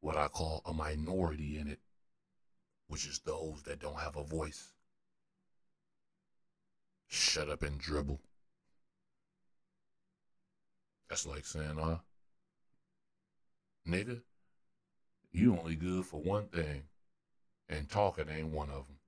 what 0.00 0.16
I 0.16 0.28
call 0.28 0.62
a 0.64 0.72
minority 0.72 1.58
in 1.58 1.68
it, 1.68 1.78
which 2.90 3.06
is 3.06 3.20
those 3.20 3.62
that 3.62 3.78
don't 3.78 4.00
have 4.00 4.16
a 4.16 4.24
voice. 4.24 4.72
Shut 7.06 7.48
up 7.48 7.62
and 7.62 7.78
dribble. 7.78 8.20
That's 11.08 11.24
like 11.24 11.46
saying, 11.46 11.78
uh, 11.78 11.98
nigga, 13.88 14.22
you 15.30 15.56
only 15.56 15.76
good 15.76 16.04
for 16.04 16.20
one 16.20 16.46
thing, 16.46 16.82
and 17.68 17.88
talking 17.88 18.28
ain't 18.28 18.48
one 18.48 18.70
of 18.70 18.88
them. 18.88 18.98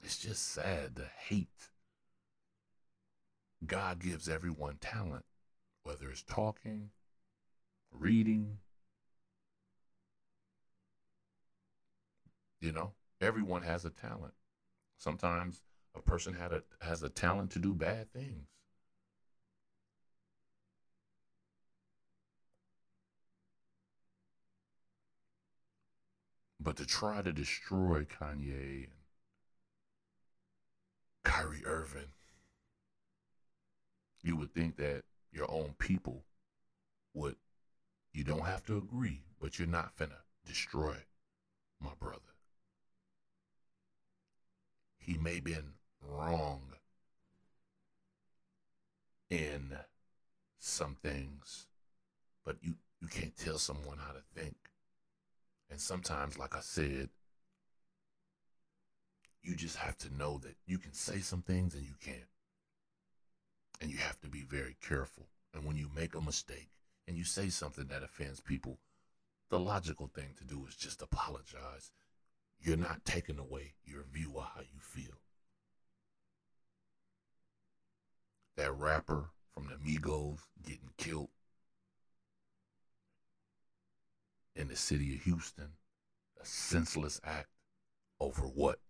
It's 0.00 0.18
just 0.18 0.48
sad 0.48 0.94
the 0.94 1.06
hate. 1.06 1.70
God 3.66 3.98
gives 3.98 4.28
everyone 4.28 4.76
talent, 4.80 5.24
whether 5.82 6.08
it's 6.08 6.22
talking, 6.22 6.90
reading. 7.90 8.58
You 12.66 12.72
know, 12.72 12.94
everyone 13.20 13.62
has 13.62 13.84
a 13.84 13.90
talent. 13.90 14.34
Sometimes 14.98 15.62
a 15.94 16.02
person 16.02 16.34
had 16.34 16.52
a 16.52 16.64
has 16.80 17.04
a 17.04 17.08
talent 17.08 17.52
to 17.52 17.60
do 17.60 17.72
bad 17.72 18.12
things. 18.12 18.48
But 26.58 26.76
to 26.78 26.86
try 26.86 27.22
to 27.22 27.32
destroy 27.32 28.02
Kanye 28.02 28.88
and 28.88 28.92
Kyrie 31.22 31.64
Irving, 31.64 32.10
you 34.24 34.34
would 34.34 34.52
think 34.52 34.76
that 34.78 35.04
your 35.30 35.48
own 35.48 35.76
people 35.78 36.24
would, 37.14 37.36
you 38.12 38.24
don't 38.24 38.44
have 38.44 38.64
to 38.64 38.76
agree, 38.76 39.22
but 39.40 39.56
you're 39.56 39.68
not 39.68 39.96
finna 39.96 40.18
destroy 40.44 40.96
my 41.80 41.92
brother. 42.00 42.35
He 45.06 45.16
may 45.16 45.36
have 45.36 45.44
been 45.44 45.74
wrong 46.02 46.62
in 49.30 49.76
some 50.58 50.96
things, 51.00 51.68
but 52.44 52.56
you, 52.60 52.74
you 53.00 53.06
can't 53.06 53.36
tell 53.36 53.58
someone 53.58 53.98
how 53.98 54.12
to 54.12 54.22
think. 54.34 54.56
And 55.70 55.80
sometimes, 55.80 56.38
like 56.38 56.56
I 56.56 56.60
said, 56.60 57.08
you 59.44 59.54
just 59.54 59.76
have 59.76 59.96
to 59.98 60.12
know 60.12 60.38
that 60.38 60.56
you 60.66 60.78
can 60.78 60.92
say 60.92 61.20
some 61.20 61.42
things 61.42 61.74
and 61.74 61.84
you 61.84 61.94
can't. 62.04 62.18
And 63.80 63.90
you 63.92 63.98
have 63.98 64.20
to 64.22 64.28
be 64.28 64.42
very 64.42 64.74
careful. 64.86 65.28
And 65.54 65.64
when 65.64 65.76
you 65.76 65.88
make 65.94 66.16
a 66.16 66.20
mistake 66.20 66.70
and 67.06 67.16
you 67.16 67.22
say 67.22 67.48
something 67.48 67.86
that 67.86 68.02
offends 68.02 68.40
people, 68.40 68.78
the 69.50 69.60
logical 69.60 70.10
thing 70.12 70.30
to 70.38 70.44
do 70.44 70.66
is 70.68 70.74
just 70.74 71.00
apologize. 71.00 71.92
You're 72.60 72.76
not 72.76 73.04
taking 73.04 73.38
away 73.38 73.74
your 73.84 74.04
view 74.12 74.34
of 74.36 74.44
how 74.54 74.60
you 74.60 74.80
feel. 74.80 75.14
That 78.56 78.72
rapper 78.72 79.30
from 79.54 79.68
the 79.68 79.76
Migos 79.76 80.38
getting 80.64 80.90
killed 80.96 81.28
in 84.56 84.68
the 84.68 84.76
city 84.76 85.14
of 85.14 85.22
Houston, 85.22 85.72
a 86.40 86.46
senseless 86.46 87.20
act 87.22 87.48
over 88.18 88.42
what? 88.42 88.80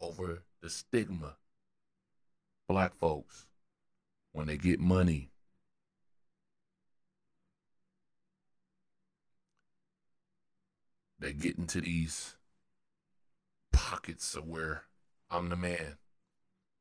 Over 0.00 0.42
the 0.62 0.70
stigma. 0.70 1.36
Black 2.68 2.96
folks, 2.96 3.46
when 4.32 4.46
they 4.46 4.56
get 4.56 4.80
money, 4.80 5.30
they 11.18 11.32
get 11.32 11.58
into 11.58 11.80
these 11.80 12.36
pockets 13.72 14.34
of 14.34 14.46
where 14.46 14.82
I'm 15.30 15.48
the 15.48 15.56
man. 15.56 15.98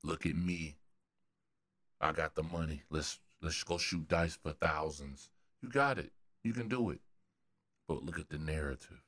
Look 0.04 0.26
at 0.26 0.36
me. 0.36 0.76
I 2.02 2.12
got 2.12 2.36
the 2.36 2.44
money. 2.44 2.84
Let's 2.90 3.20
let's 3.42 3.64
go 3.64 3.78
shoot 3.78 4.08
dice 4.08 4.38
for 4.42 4.52
thousands. 4.52 5.30
You 5.62 5.70
got 5.70 5.98
it. 5.98 6.12
You 6.44 6.54
can 6.54 6.68
do 6.68 6.90
it. 6.90 7.00
But 7.88 8.04
look 8.04 8.20
at 8.20 8.30
the 8.30 8.38
narrative. 8.38 9.02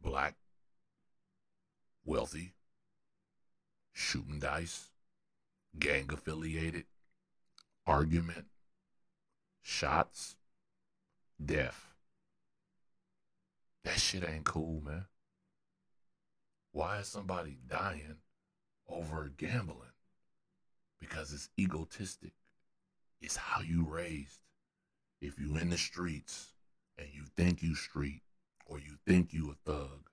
Black, 0.00 0.36
wealthy, 2.04 2.54
shooting 3.92 4.38
dice, 4.38 4.90
gang 5.78 6.08
affiliated, 6.12 6.84
argument, 7.86 8.46
shots, 9.60 10.37
death. 11.44 11.86
That 13.84 13.98
shit 13.98 14.28
ain't 14.28 14.44
cool, 14.44 14.82
man. 14.84 15.06
Why 16.72 16.98
is 16.98 17.08
somebody 17.08 17.58
dying 17.66 18.16
over 18.88 19.30
gambling? 19.36 19.92
Because 21.00 21.32
it's 21.32 21.48
egotistic. 21.58 22.32
It's 23.20 23.36
how 23.36 23.62
you 23.62 23.86
raised. 23.88 24.40
If 25.20 25.38
you 25.38 25.56
in 25.56 25.70
the 25.70 25.78
streets 25.78 26.52
and 26.96 27.08
you 27.12 27.22
think 27.36 27.62
you 27.62 27.74
street, 27.74 28.22
or 28.66 28.78
you 28.78 28.98
think 29.06 29.32
you 29.32 29.50
a 29.50 29.70
thug, 29.70 30.10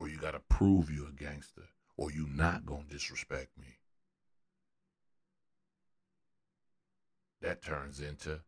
or 0.00 0.08
you 0.08 0.18
gotta 0.18 0.40
prove 0.40 0.90
you 0.90 1.06
a 1.06 1.12
gangster, 1.12 1.68
or 1.96 2.10
you 2.10 2.26
not 2.28 2.66
gonna 2.66 2.84
disrespect 2.88 3.56
me. 3.58 3.78
That 7.40 7.62
turns 7.62 8.00
into 8.00 8.40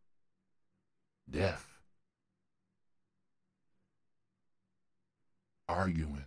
death. 1.31 1.67
Arguing. 5.67 6.25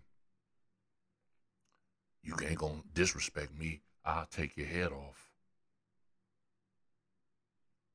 You 2.23 2.35
ain't 2.43 2.59
gonna 2.59 2.83
disrespect 2.93 3.57
me, 3.57 3.83
I'll 4.05 4.27
take 4.27 4.57
your 4.57 4.67
head 4.67 4.91
off. 4.93 5.31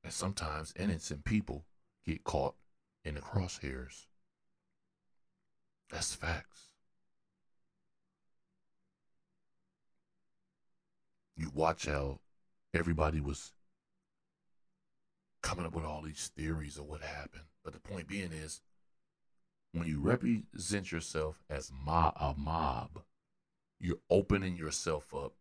And 0.03 0.14
sometimes 0.14 0.74
innocent 0.78 1.26
people 1.26 1.66
get 2.05 2.24
caught 2.24 2.55
in 3.03 3.16
the 3.16 3.22
crosshairs. 3.22 4.05
That's 5.89 6.14
facts. 6.14 6.68
You 11.36 11.49
watch 11.53 11.88
how 11.88 12.20
everybody 12.74 13.20
was 13.20 13.53
coming 15.42 15.66
up 15.66 15.76
with 15.76 15.86
all 15.86 16.02
these 16.02 16.32
theories 16.36 16.78
of 16.78 16.86
what 16.86 17.02
happened. 17.02 17.46
But 17.64 17.74
the 17.74 17.80
point 17.80 18.08
being 18.08 18.32
is, 18.32 18.62
when 19.72 19.88
you 19.88 20.00
represent 20.00 20.92
yourself 20.92 21.44
as 21.50 21.72
mob, 21.72 22.14
a 22.20 22.34
mob, 22.38 23.02
you're 23.80 24.00
opening 24.10 24.58
yourself 24.58 25.14
up 25.14 25.34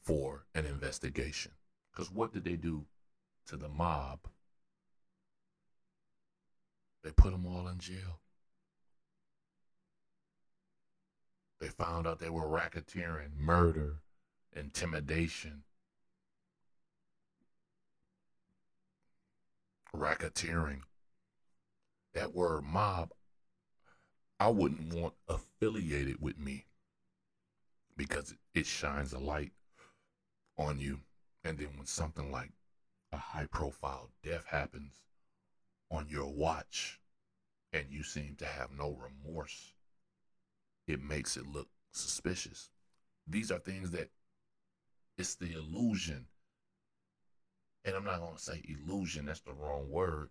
for 0.00 0.46
an 0.54 0.64
investigation. 0.64 1.52
Because 1.92 2.10
what 2.10 2.32
did 2.32 2.44
they 2.44 2.56
do 2.56 2.86
to 3.46 3.56
the 3.56 3.68
mob? 3.68 4.20
They 7.02 7.10
put 7.10 7.32
them 7.32 7.46
all 7.46 7.68
in 7.68 7.78
jail. 7.78 8.20
They 11.60 11.68
found 11.68 12.06
out 12.06 12.20
they 12.20 12.30
were 12.30 12.46
racketeering, 12.46 13.36
murder, 13.36 14.02
intimidation, 14.54 15.64
racketeering. 19.94 20.80
That 22.14 22.34
word 22.34 22.64
mob, 22.64 23.10
I 24.40 24.48
wouldn't 24.48 24.94
want 24.94 25.14
affiliated 25.28 26.20
with 26.20 26.38
me 26.38 26.66
because 27.96 28.34
it, 28.54 28.66
shines 28.66 29.12
a 29.12 29.18
light 29.18 29.52
on 30.56 30.78
you. 30.78 31.00
And 31.44 31.58
then 31.58 31.68
when 31.76 31.86
something 31.86 32.30
like 32.30 32.50
a 33.12 33.16
high 33.16 33.46
profile 33.50 34.10
death 34.22 34.46
happens 34.46 34.92
on 35.90 36.06
your 36.08 36.26
watch 36.26 37.00
and 37.72 37.86
you 37.90 38.02
seem 38.02 38.36
to 38.38 38.46
have 38.46 38.70
no 38.76 38.96
remorse, 38.96 39.72
it 40.86 41.02
makes 41.02 41.36
it 41.36 41.46
look 41.46 41.68
suspicious. 41.92 42.70
These 43.26 43.50
are 43.50 43.58
things 43.58 43.90
that 43.90 44.10
it's 45.18 45.34
the 45.34 45.52
illusion. 45.52 46.26
And 47.84 47.94
I'm 47.94 48.04
not 48.04 48.20
going 48.20 48.36
to 48.36 48.42
say 48.42 48.62
illusion, 48.68 49.26
that's 49.26 49.40
the 49.40 49.52
wrong 49.52 49.88
word. 49.90 50.30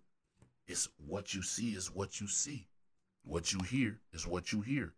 It's 0.67 0.89
what 1.07 1.33
you 1.33 1.41
see 1.41 1.69
is 1.69 1.93
what 1.93 2.19
you 2.19 2.27
see. 2.27 2.67
What 3.23 3.53
you 3.53 3.59
hear 3.59 3.99
is 4.13 4.27
what 4.27 4.51
you 4.51 4.61
hear. 4.61 4.93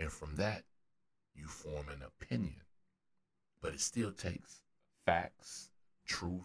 And 0.00 0.10
from 0.10 0.36
that, 0.36 0.64
you 1.34 1.46
form 1.46 1.86
an 1.88 2.02
opinion. 2.02 2.62
But 3.60 3.74
it 3.74 3.80
still 3.80 4.12
takes 4.12 4.62
facts, 5.04 5.70
truth, 6.06 6.42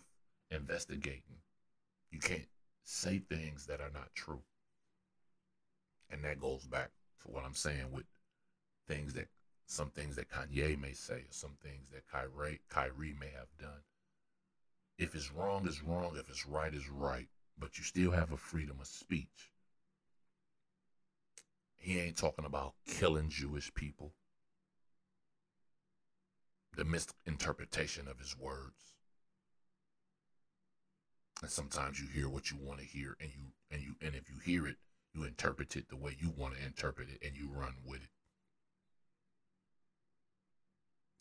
investigating. 0.52 1.38
You 2.12 2.20
can't 2.20 2.48
say 2.84 3.20
things 3.20 3.66
that 3.68 3.82
are 3.82 3.92
not 3.94 4.14
true. 4.16 4.42
And 6.10 6.24
that 6.24 6.40
goes 6.40 6.66
back 6.66 6.92
to 7.22 7.28
what 7.28 7.46
I'm 7.46 7.54
saying 7.54 7.92
with 7.92 8.06
things 8.88 9.14
that 9.14 9.28
some 9.68 9.92
things 9.92 10.16
that 10.16 10.30
Kanye 10.30 10.80
may 10.80 10.94
say, 10.94 11.14
or 11.14 11.32
some 11.32 11.56
things 11.62 11.92
that 11.92 12.08
Kyrie, 12.08 12.60
Kyrie 12.70 13.16
may 13.20 13.30
have 13.38 13.56
done. 13.60 13.84
If 15.00 15.16
it's 15.16 15.32
wrong, 15.32 15.66
it's 15.66 15.82
wrong. 15.82 16.18
If 16.18 16.30
it's 16.30 16.46
right, 16.46 16.74
it's 16.74 16.90
right. 16.90 17.30
But 17.58 17.78
you 17.78 17.86
still 17.86 18.12
have 18.12 18.34
a 18.34 18.38
freedom 18.38 18.78
of 18.82 18.88
speech. 18.88 19.52
He 21.78 21.98
ain't 22.00 22.18
talking 22.18 22.44
about 22.44 22.74
killing 22.86 23.30
Jewish 23.30 23.74
people. 23.74 24.12
The 26.76 26.84
misinterpretation 26.84 28.10
of 28.10 28.20
his 28.20 28.38
words. 28.38 28.94
And 31.42 31.50
sometimes 31.50 32.02
you 32.02 32.08
hear 32.08 32.28
what 32.28 32.52
you 32.52 32.58
want 32.62 32.82
to 32.82 32.86
hear, 32.86 33.16
and 33.22 33.30
you 33.34 33.54
and 33.72 33.82
you 33.82 33.96
and 34.02 34.14
if 34.14 34.30
you 34.30 34.36
hear 34.44 34.68
it, 34.68 34.76
you 35.14 35.24
interpret 35.24 35.78
it 35.78 35.88
the 35.88 35.96
way 35.96 36.18
you 36.20 36.34
want 36.36 36.56
to 36.58 36.66
interpret 36.66 37.08
it, 37.10 37.26
and 37.26 37.38
you 37.38 37.50
run 37.50 37.76
with 37.86 38.02
it. 38.02 38.10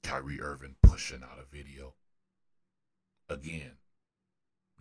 Kyrie 0.03 0.41
Irving 0.41 0.75
pushing 0.83 1.23
out 1.23 1.39
a 1.41 1.57
video. 1.57 1.95
Again, 3.29 3.77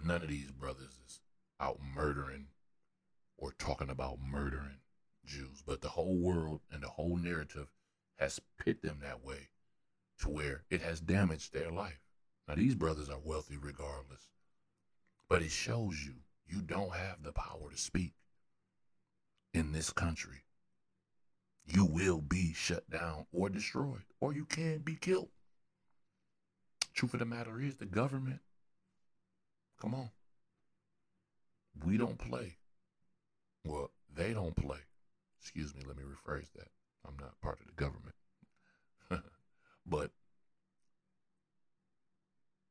none 0.04 0.22
of 0.22 0.30
these 0.30 0.52
brothers 0.52 1.00
is 1.06 1.20
out 1.60 1.80
murdering 1.82 2.48
or 3.38 3.52
talking 3.52 3.90
about 3.90 4.20
murdering 4.22 4.80
Jews, 5.26 5.62
but 5.66 5.82
the 5.82 5.90
whole 5.90 6.18
world 6.18 6.62
and 6.72 6.82
the 6.82 6.88
whole 6.88 7.18
narrative 7.18 7.68
has 8.18 8.40
pit 8.58 8.82
them 8.82 9.00
that 9.02 9.24
way 9.24 9.50
to 10.20 10.30
where 10.30 10.64
it 10.70 10.82
has 10.82 11.00
damaged 11.00 11.54
their 11.54 11.72
life. 11.72 12.00
Now, 12.48 12.56
these 12.56 12.76
brothers 12.76 13.10
are 13.10 13.20
wealthy 13.22 13.58
regardless, 13.58 14.30
but 15.28 15.42
it 15.42 15.52
shows 15.52 16.06
you 16.06 16.16
you 16.48 16.62
don't 16.62 16.96
have 16.96 17.24
the 17.24 17.34
power 17.34 17.70
to 17.70 17.78
speak 17.78 18.14
in 19.54 19.74
this 19.74 19.92
country 19.92 20.44
you 21.68 21.86
will 21.86 22.22
be 22.22 22.54
shut 22.54 22.90
down 22.90 23.26
or 23.32 23.50
destroyed, 23.50 24.04
or 24.22 24.34
you 24.34 24.46
can 24.46 24.80
be 24.80 24.96
killed. 24.96 25.30
Truth 26.98 27.14
of 27.14 27.20
the 27.20 27.26
matter 27.26 27.62
is, 27.62 27.76
the 27.76 27.86
government, 27.86 28.40
come 29.80 29.94
on, 29.94 30.10
we 31.86 31.96
don't 31.96 32.18
play. 32.18 32.58
Well, 33.64 33.92
they 34.14 34.34
don't 34.34 34.56
play. 34.56 34.80
Excuse 35.40 35.74
me, 35.74 35.84
let 35.88 35.96
me 35.96 36.04
rephrase 36.04 36.52
that. 36.56 36.68
I'm 37.08 37.16
not 37.22 37.40
part 37.40 37.60
of 37.62 37.68
the 37.68 37.74
government. 37.74 38.16
but 39.86 40.12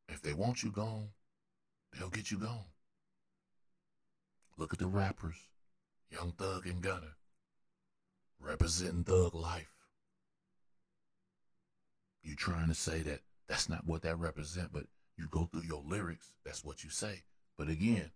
if 0.08 0.20
they 0.20 0.34
want 0.34 0.62
you 0.62 0.70
gone, 0.70 1.10
they'll 1.96 2.10
get 2.10 2.30
you 2.30 2.38
gone. 2.38 2.66
Look 4.58 4.72
at 4.74 4.78
the 4.78 4.88
rappers, 4.88 5.36
Young 6.10 6.32
Thug 6.32 6.66
and 6.66 6.82
Gunna 6.82 7.14
representing 8.40 9.04
thug 9.04 9.34
life. 9.34 9.72
You 12.22 12.34
trying 12.34 12.68
to 12.68 12.74
say 12.74 13.00
that 13.02 13.20
that's 13.48 13.68
not 13.68 13.86
what 13.86 14.02
that 14.02 14.18
represent, 14.18 14.72
but 14.72 14.84
you 15.16 15.28
go 15.30 15.44
through 15.44 15.62
your 15.62 15.82
lyrics, 15.86 16.32
that's 16.44 16.64
what 16.64 16.84
you 16.84 16.90
say. 16.90 17.22
But 17.56 17.68
again, 17.68 18.10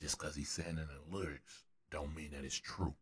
just 0.00 0.18
because 0.18 0.36
he's 0.36 0.50
saying 0.50 0.78
it 0.78 0.80
in 0.80 0.88
the 1.10 1.16
lyrics, 1.16 1.64
don't 1.90 2.14
mean 2.14 2.30
that 2.32 2.44
it's 2.44 2.58
true. 2.58 2.94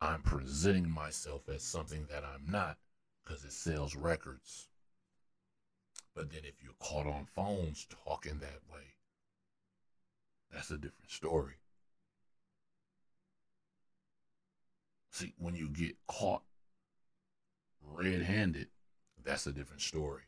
I'm 0.00 0.22
presenting 0.22 0.90
myself 0.90 1.48
as 1.48 1.62
something 1.62 2.06
that 2.10 2.22
I'm 2.22 2.50
not 2.50 2.76
because 3.24 3.44
it 3.44 3.52
sells 3.52 3.96
records. 3.96 4.68
But 6.14 6.30
then 6.30 6.42
if 6.44 6.62
you're 6.62 6.72
caught 6.78 7.06
on 7.06 7.26
phones 7.34 7.86
talking 8.04 8.38
that 8.38 8.60
way, 8.72 8.94
that's 10.52 10.70
a 10.70 10.78
different 10.78 11.10
story. 11.10 11.54
See, 15.10 15.34
when 15.38 15.56
you 15.56 15.68
get 15.68 15.96
caught 16.06 16.42
red 17.82 18.22
handed, 18.22 18.68
that's 19.26 19.46
a 19.46 19.52
different 19.52 19.82
story. 19.82 20.22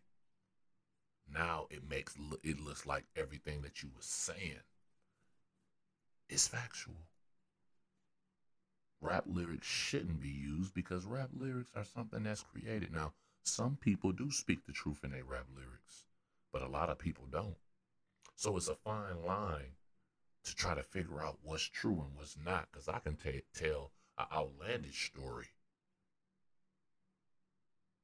Now 1.33 1.67
it 1.71 1.89
makes 1.89 2.17
it 2.43 2.61
looks 2.61 2.85
like 2.85 3.05
everything 3.17 3.63
that 3.63 3.83
you 3.83 3.91
were 3.95 4.03
saying 4.03 4.61
is 6.29 6.49
factual. 6.49 7.07
Rap 9.01 9.25
lyrics 9.27 9.67
shouldn't 9.67 10.21
be 10.21 10.29
used 10.29 10.75
because 10.75 11.07
rap 11.07 11.31
lyrics 11.33 11.71
are 11.77 11.85
something 11.85 12.25
that's 12.25 12.43
created. 12.43 12.93
Now, 12.93 13.13
some 13.45 13.77
people 13.77 14.11
do 14.11 14.31
speak 14.33 14.67
the 14.67 14.73
truth 14.73 15.05
in 15.05 15.13
their 15.13 15.25
rap 15.25 15.47
lyrics, 15.55 16.05
but 16.53 16.63
a 16.63 16.69
lot 16.69 16.91
of 16.91 16.99
people 16.99 17.27
don't. 17.31 17.57
So 18.35 18.57
it's 18.57 18.69
a 18.69 18.75
fine 18.75 19.25
line 19.25 19.77
to 20.45 20.55
try 20.57 20.75
to 20.75 20.83
figure 20.83 21.23
out 21.23 21.39
what's 21.43 21.63
true 21.69 22.01
and 22.01 22.17
what's 22.17 22.37
not 22.45 22.69
because 22.71 22.89
I 22.89 22.99
can 22.99 23.17
t- 23.17 23.43
tell 23.55 23.93
an 24.19 24.27
outlandish 24.33 25.13
story, 25.13 25.47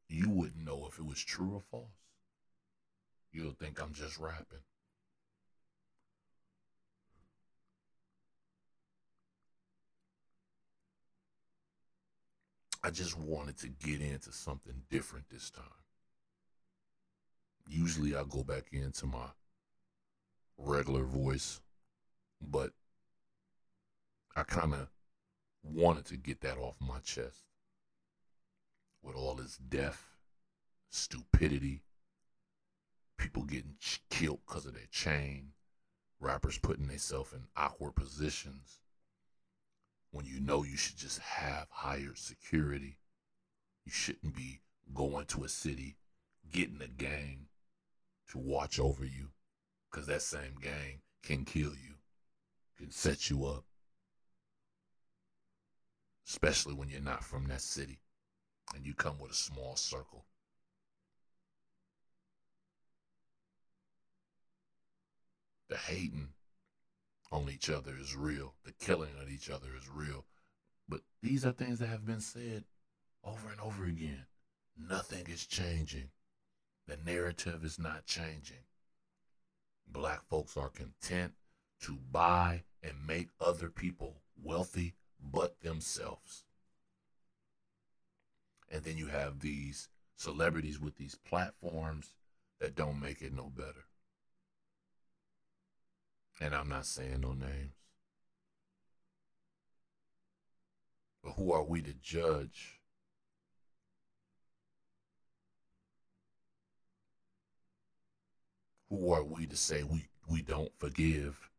you 0.09 0.30
wouldn't 0.30 0.64
know 0.64 0.86
if 0.88 0.98
it 0.98 1.07
was 1.07 1.22
true 1.22 1.55
or 1.55 1.61
false. 1.61 1.88
You'll 3.32 3.52
think 3.52 3.82
I'm 3.82 3.92
just 3.92 4.18
rapping. 4.18 4.61
I 12.82 12.90
just 12.90 13.18
wanted 13.18 13.57
to 13.59 13.68
get 13.68 14.02
into 14.02 14.30
something 14.30 14.82
different 14.90 15.30
this 15.30 15.50
time. 15.50 15.64
Usually 17.66 18.14
I 18.14 18.24
go 18.28 18.42
back 18.44 18.64
into 18.72 19.07
my 19.07 19.28
regular 20.59 21.05
voice, 21.05 21.62
but 22.42 22.72
I 24.36 24.42
kind 24.42 24.74
of 24.74 24.88
wanted 25.62 26.05
to 26.07 26.18
get 26.18 26.42
that 26.42 26.59
off 26.59 26.74
my 26.78 26.98
chest. 26.98 27.44
With 29.05 29.16
all 29.16 29.34
this 29.34 29.59
death, 29.59 30.09
stupidity, 30.88 31.82
people 33.18 33.42
getting 33.42 33.76
ch- 33.78 34.02
killed 34.09 34.40
because 34.46 34.64
of 34.64 34.72
their 34.72 34.86
chain, 34.90 35.52
rappers 36.20 36.57
putting 36.57 36.86
themselves 36.86 37.34
in 37.34 37.44
awkward 37.55 37.96
positions 37.96 38.80
when 40.11 40.24
you 40.24 40.40
know 40.40 40.62
you 40.62 40.78
should 40.78 40.96
just 40.96 41.18
have 41.18 41.66
higher 41.70 42.14
security. 42.14 42.96
You 43.84 43.92
shouldn't 43.92 44.34
be 44.34 44.62
going 44.94 45.26
to 45.26 45.44
a 45.44 45.50
city, 45.50 45.98
getting 46.50 46.80
a 46.80 46.88
gang 46.88 47.48
to 48.30 48.38
watch 48.38 48.80
over 48.80 49.05
you, 49.05 49.32
because 49.90 50.07
that 50.07 50.22
same 50.22 50.55
gang 50.62 51.02
can 51.22 51.44
kill 51.44 51.72
you, 51.74 51.96
can 52.78 52.90
set 52.90 53.28
you 53.28 53.44
up, 53.44 53.64
especially 56.26 56.72
when 56.72 56.88
you're 56.88 57.02
not 57.02 57.22
from 57.22 57.44
that 57.48 57.61
city 57.61 57.98
and 58.74 58.84
you 58.84 58.94
come 58.94 59.18
with 59.18 59.30
a 59.32 59.34
small 59.34 59.76
circle. 59.76 60.24
The 65.68 65.76
hating 65.76 66.28
on 67.32 67.48
each 67.50 67.70
other 67.70 67.94
is 67.98 68.14
real. 68.14 68.54
The 68.64 68.72
killing 68.72 69.10
of 69.20 69.30
each 69.30 69.50
other 69.50 69.68
is 69.76 69.88
real. 69.88 70.24
But 70.88 71.00
these 71.22 71.44
are 71.44 71.52
things 71.52 71.78
that 71.78 71.88
have 71.88 72.06
been 72.06 72.20
said 72.20 72.64
over 73.24 73.50
and 73.50 73.60
over 73.60 73.84
again. 73.84 74.26
Nothing 74.76 75.26
is 75.28 75.46
changing. 75.46 76.10
The 76.86 76.98
narrative 77.04 77.64
is 77.64 77.78
not 77.78 78.06
changing. 78.06 78.64
Black 79.86 80.26
folks 80.28 80.56
are 80.56 80.68
content 80.68 81.32
to 81.82 81.98
buy 82.10 82.64
and 82.82 83.06
make 83.06 83.28
other 83.40 83.70
people 83.70 84.20
wealthy 84.42 84.94
but 85.20 85.60
themselves. 85.60 86.44
And 88.70 88.82
then 88.82 88.96
you 88.96 89.06
have 89.06 89.40
these 89.40 89.88
celebrities 90.16 90.80
with 90.80 90.96
these 90.96 91.14
platforms 91.14 92.14
that 92.60 92.74
don't 92.74 93.00
make 93.00 93.22
it 93.22 93.32
no 93.32 93.50
better. 93.54 93.86
And 96.40 96.54
I'm 96.54 96.68
not 96.68 96.86
saying 96.86 97.20
no 97.20 97.32
names. 97.32 97.74
But 101.22 101.32
who 101.32 101.52
are 101.52 101.64
we 101.64 101.80
to 101.82 101.94
judge? 101.94 102.80
Who 108.90 109.12
are 109.12 109.24
we 109.24 109.46
to 109.46 109.56
say 109.56 109.82
we, 109.82 110.08
we 110.28 110.42
don't 110.42 110.72
forgive? 110.78 111.50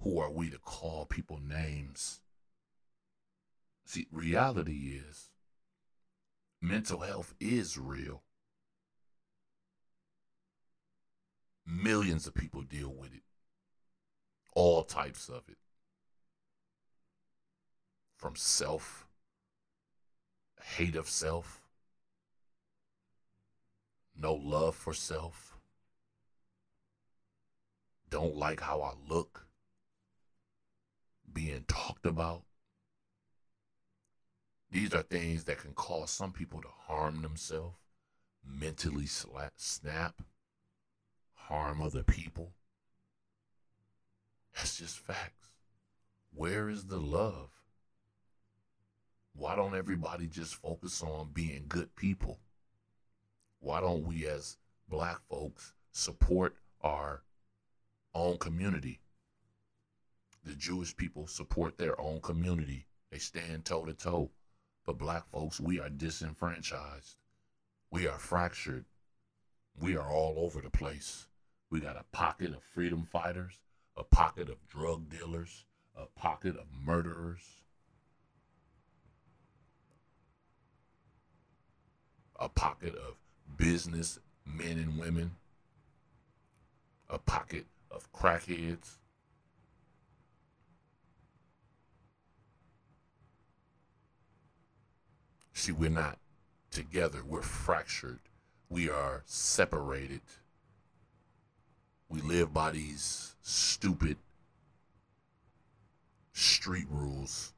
Who 0.00 0.18
are 0.18 0.30
we 0.30 0.48
to 0.50 0.58
call 0.58 1.06
people 1.06 1.40
names? 1.40 2.20
See, 3.84 4.06
reality 4.10 5.00
is 5.08 5.31
mental 6.62 7.00
health 7.00 7.34
is 7.40 7.76
real. 7.76 8.22
Millions 11.66 12.26
of 12.26 12.34
people 12.34 12.62
deal 12.62 12.92
with 12.94 13.12
it, 13.12 13.22
all 14.54 14.84
types 14.84 15.28
of 15.28 15.42
it. 15.48 15.58
From 18.16 18.36
self, 18.36 19.06
hate 20.76 20.94
of 20.94 21.08
self, 21.08 21.60
no 24.16 24.32
love 24.34 24.76
for 24.76 24.94
self, 24.94 25.58
don't 28.08 28.36
like 28.36 28.60
how 28.60 28.82
I 28.82 28.92
look, 29.08 29.46
being 31.32 31.64
talked 31.66 32.06
about. 32.06 32.42
These 34.72 34.94
are 34.94 35.02
things 35.02 35.44
that 35.44 35.58
can 35.58 35.74
cause 35.74 36.10
some 36.10 36.32
people 36.32 36.62
to 36.62 36.68
harm 36.86 37.20
themselves, 37.20 37.76
mentally 38.42 39.04
sla- 39.04 39.50
snap, 39.54 40.22
harm 41.34 41.82
other 41.82 42.02
people. 42.02 42.54
That's 44.56 44.78
just 44.78 44.96
facts. 44.98 45.50
Where 46.34 46.70
is 46.70 46.86
the 46.86 46.96
love? 46.96 47.50
Why 49.34 49.56
don't 49.56 49.74
everybody 49.74 50.26
just 50.26 50.54
focus 50.54 51.02
on 51.02 51.32
being 51.34 51.66
good 51.68 51.94
people? 51.94 52.38
Why 53.60 53.82
don't 53.82 54.06
we, 54.06 54.26
as 54.26 54.56
black 54.88 55.18
folks, 55.28 55.74
support 55.90 56.56
our 56.80 57.20
own 58.14 58.38
community? 58.38 59.00
The 60.44 60.54
Jewish 60.54 60.96
people 60.96 61.26
support 61.26 61.76
their 61.76 62.00
own 62.00 62.22
community, 62.22 62.86
they 63.10 63.18
stand 63.18 63.66
toe 63.66 63.84
to 63.84 63.92
toe. 63.92 64.30
But 64.84 64.98
black 64.98 65.28
folks, 65.30 65.60
we 65.60 65.78
are 65.78 65.88
disenfranchised. 65.88 67.16
We 67.90 68.08
are 68.08 68.18
fractured. 68.18 68.84
We 69.78 69.96
are 69.96 70.10
all 70.10 70.36
over 70.38 70.60
the 70.60 70.70
place. 70.70 71.26
We 71.70 71.80
got 71.80 71.96
a 71.96 72.04
pocket 72.12 72.52
of 72.52 72.62
freedom 72.74 73.04
fighters, 73.04 73.60
a 73.96 74.04
pocket 74.04 74.48
of 74.48 74.66
drug 74.68 75.08
dealers, 75.08 75.64
a 75.96 76.06
pocket 76.06 76.56
of 76.56 76.66
murderers. 76.84 77.40
A 82.40 82.48
pocket 82.48 82.94
of 82.96 83.16
business 83.56 84.18
men 84.44 84.78
and 84.78 84.98
women, 84.98 85.36
a 87.08 87.18
pocket 87.18 87.66
of 87.90 88.12
crackheads, 88.12 88.96
See, 95.62 95.70
we're 95.70 95.90
not 95.90 96.18
together. 96.72 97.20
We're 97.24 97.40
fractured. 97.40 98.18
We 98.68 98.90
are 98.90 99.22
separated. 99.26 100.22
We 102.08 102.20
live 102.20 102.52
by 102.52 102.72
these 102.72 103.36
stupid 103.42 104.16
street 106.32 106.86
rules. 106.90 107.52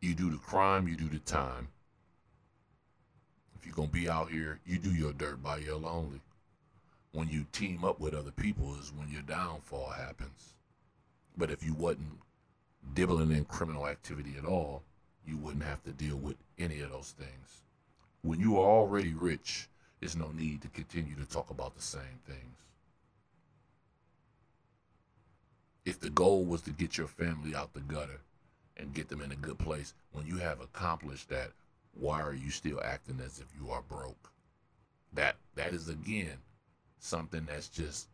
You 0.00 0.16
do 0.16 0.28
the 0.30 0.38
crime, 0.38 0.88
you 0.88 0.96
do 0.96 1.08
the 1.08 1.20
time. 1.20 1.68
If 3.54 3.64
you're 3.64 3.76
going 3.76 3.90
to 3.90 3.94
be 3.94 4.08
out 4.08 4.32
here, 4.32 4.58
you 4.66 4.78
do 4.80 4.92
your 4.92 5.12
dirt 5.12 5.40
by 5.40 5.58
your 5.58 5.76
lonely. 5.76 6.22
When 7.12 7.28
you 7.28 7.46
team 7.52 7.84
up 7.84 8.00
with 8.00 8.14
other 8.14 8.32
people 8.32 8.74
is 8.80 8.92
when 8.92 9.12
your 9.12 9.22
downfall 9.22 9.90
happens. 9.90 10.54
But 11.36 11.52
if 11.52 11.64
you 11.64 11.74
wasn't 11.74 12.18
dibbling 12.92 13.32
in 13.32 13.44
criminal 13.44 13.86
activity 13.86 14.34
at 14.38 14.44
all, 14.44 14.82
you 15.26 15.36
wouldn't 15.36 15.64
have 15.64 15.82
to 15.84 15.90
deal 15.90 16.16
with 16.16 16.36
any 16.58 16.80
of 16.80 16.90
those 16.90 17.14
things. 17.18 17.62
When 18.22 18.40
you 18.40 18.58
are 18.58 18.66
already 18.66 19.14
rich, 19.14 19.68
there's 20.00 20.16
no 20.16 20.30
need 20.32 20.62
to 20.62 20.68
continue 20.68 21.14
to 21.16 21.24
talk 21.24 21.50
about 21.50 21.74
the 21.76 21.82
same 21.82 22.20
things. 22.26 22.58
If 25.84 26.00
the 26.00 26.10
goal 26.10 26.44
was 26.44 26.62
to 26.62 26.70
get 26.70 26.96
your 26.96 27.06
family 27.06 27.54
out 27.54 27.74
the 27.74 27.80
gutter 27.80 28.20
and 28.76 28.94
get 28.94 29.08
them 29.08 29.20
in 29.20 29.32
a 29.32 29.36
good 29.36 29.58
place, 29.58 29.94
when 30.12 30.26
you 30.26 30.38
have 30.38 30.60
accomplished 30.60 31.28
that, 31.28 31.50
why 31.94 32.20
are 32.22 32.34
you 32.34 32.50
still 32.50 32.80
acting 32.82 33.20
as 33.24 33.38
if 33.38 33.46
you 33.60 33.70
are 33.70 33.82
broke? 33.82 34.30
That 35.12 35.36
that 35.54 35.72
is 35.72 35.88
again 35.88 36.38
something 36.98 37.46
that's 37.46 37.68
just 37.68 38.08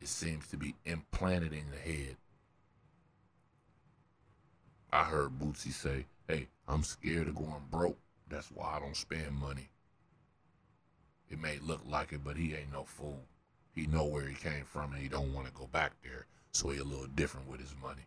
it 0.00 0.08
seems 0.08 0.48
to 0.48 0.56
be 0.56 0.74
implanted 0.84 1.52
in 1.52 1.64
the 1.70 1.76
head 1.76 2.16
I 4.94 5.02
heard 5.02 5.40
Bootsy 5.40 5.72
say, 5.72 6.06
hey, 6.28 6.46
I'm 6.68 6.84
scared 6.84 7.26
of 7.26 7.34
going 7.34 7.64
broke. 7.68 7.98
That's 8.28 8.48
why 8.52 8.76
I 8.76 8.78
don't 8.78 8.96
spend 8.96 9.32
money. 9.32 9.68
It 11.28 11.40
may 11.40 11.58
look 11.58 11.80
like 11.84 12.12
it, 12.12 12.22
but 12.22 12.36
he 12.36 12.54
ain't 12.54 12.72
no 12.72 12.84
fool. 12.84 13.24
He 13.72 13.88
know 13.88 14.04
where 14.04 14.24
he 14.28 14.36
came 14.36 14.64
from 14.64 14.92
and 14.92 15.02
he 15.02 15.08
don't 15.08 15.34
want 15.34 15.48
to 15.48 15.52
go 15.52 15.66
back 15.66 15.94
there. 16.04 16.26
So 16.52 16.70
he 16.70 16.78
a 16.78 16.84
little 16.84 17.08
different 17.08 17.50
with 17.50 17.58
his 17.58 17.74
money. 17.82 18.06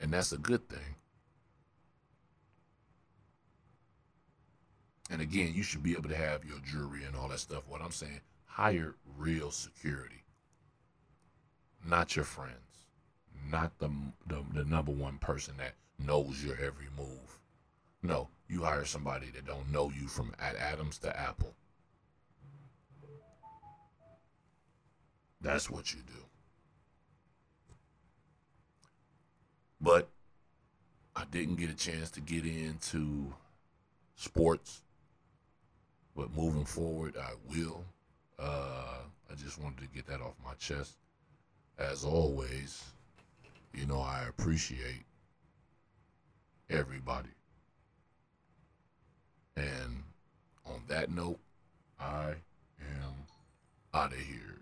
And 0.00 0.10
that's 0.10 0.32
a 0.32 0.38
good 0.38 0.70
thing. 0.70 0.96
And 5.10 5.20
again, 5.20 5.52
you 5.54 5.62
should 5.62 5.82
be 5.82 5.92
able 5.92 6.08
to 6.08 6.16
have 6.16 6.46
your 6.46 6.60
jewelry 6.60 7.04
and 7.04 7.14
all 7.14 7.28
that 7.28 7.40
stuff. 7.40 7.64
What 7.68 7.82
I'm 7.82 7.92
saying, 7.92 8.20
hire 8.46 8.94
real 9.18 9.50
security, 9.50 10.24
not 11.84 12.16
your 12.16 12.24
friends 12.24 12.65
not 13.50 13.78
the, 13.78 13.90
the 14.26 14.42
the 14.54 14.64
number 14.64 14.92
one 14.92 15.18
person 15.18 15.54
that 15.58 15.74
knows 15.98 16.44
your 16.44 16.54
every 16.54 16.88
move. 16.96 17.38
No, 18.02 18.28
you 18.48 18.62
hire 18.62 18.84
somebody 18.84 19.30
that 19.30 19.46
don't 19.46 19.70
know 19.72 19.90
you 19.90 20.08
from 20.08 20.32
at 20.40 20.56
Adams 20.56 20.98
to 20.98 21.18
Apple. 21.18 21.54
That's 25.40 25.70
what 25.70 25.92
you 25.92 26.00
do. 26.06 26.24
But 29.80 30.08
I 31.14 31.24
didn't 31.30 31.56
get 31.56 31.70
a 31.70 31.74
chance 31.74 32.10
to 32.12 32.20
get 32.20 32.44
into 32.44 33.32
sports. 34.16 34.82
But 36.16 36.34
moving 36.34 36.64
forward, 36.64 37.16
I 37.16 37.32
will. 37.48 37.84
Uh, 38.38 38.98
I 39.30 39.34
just 39.34 39.60
wanted 39.60 39.80
to 39.80 39.94
get 39.94 40.06
that 40.06 40.20
off 40.20 40.34
my 40.44 40.54
chest. 40.54 40.94
As 41.78 42.04
always, 42.04 42.82
you 43.76 43.86
know, 43.86 44.00
I 44.00 44.24
appreciate 44.28 45.04
everybody. 46.70 47.28
And 49.56 50.02
on 50.66 50.82
that 50.88 51.10
note, 51.10 51.38
I 52.00 52.34
am 52.80 53.14
out 53.92 54.12
of 54.12 54.18
here. 54.18 54.55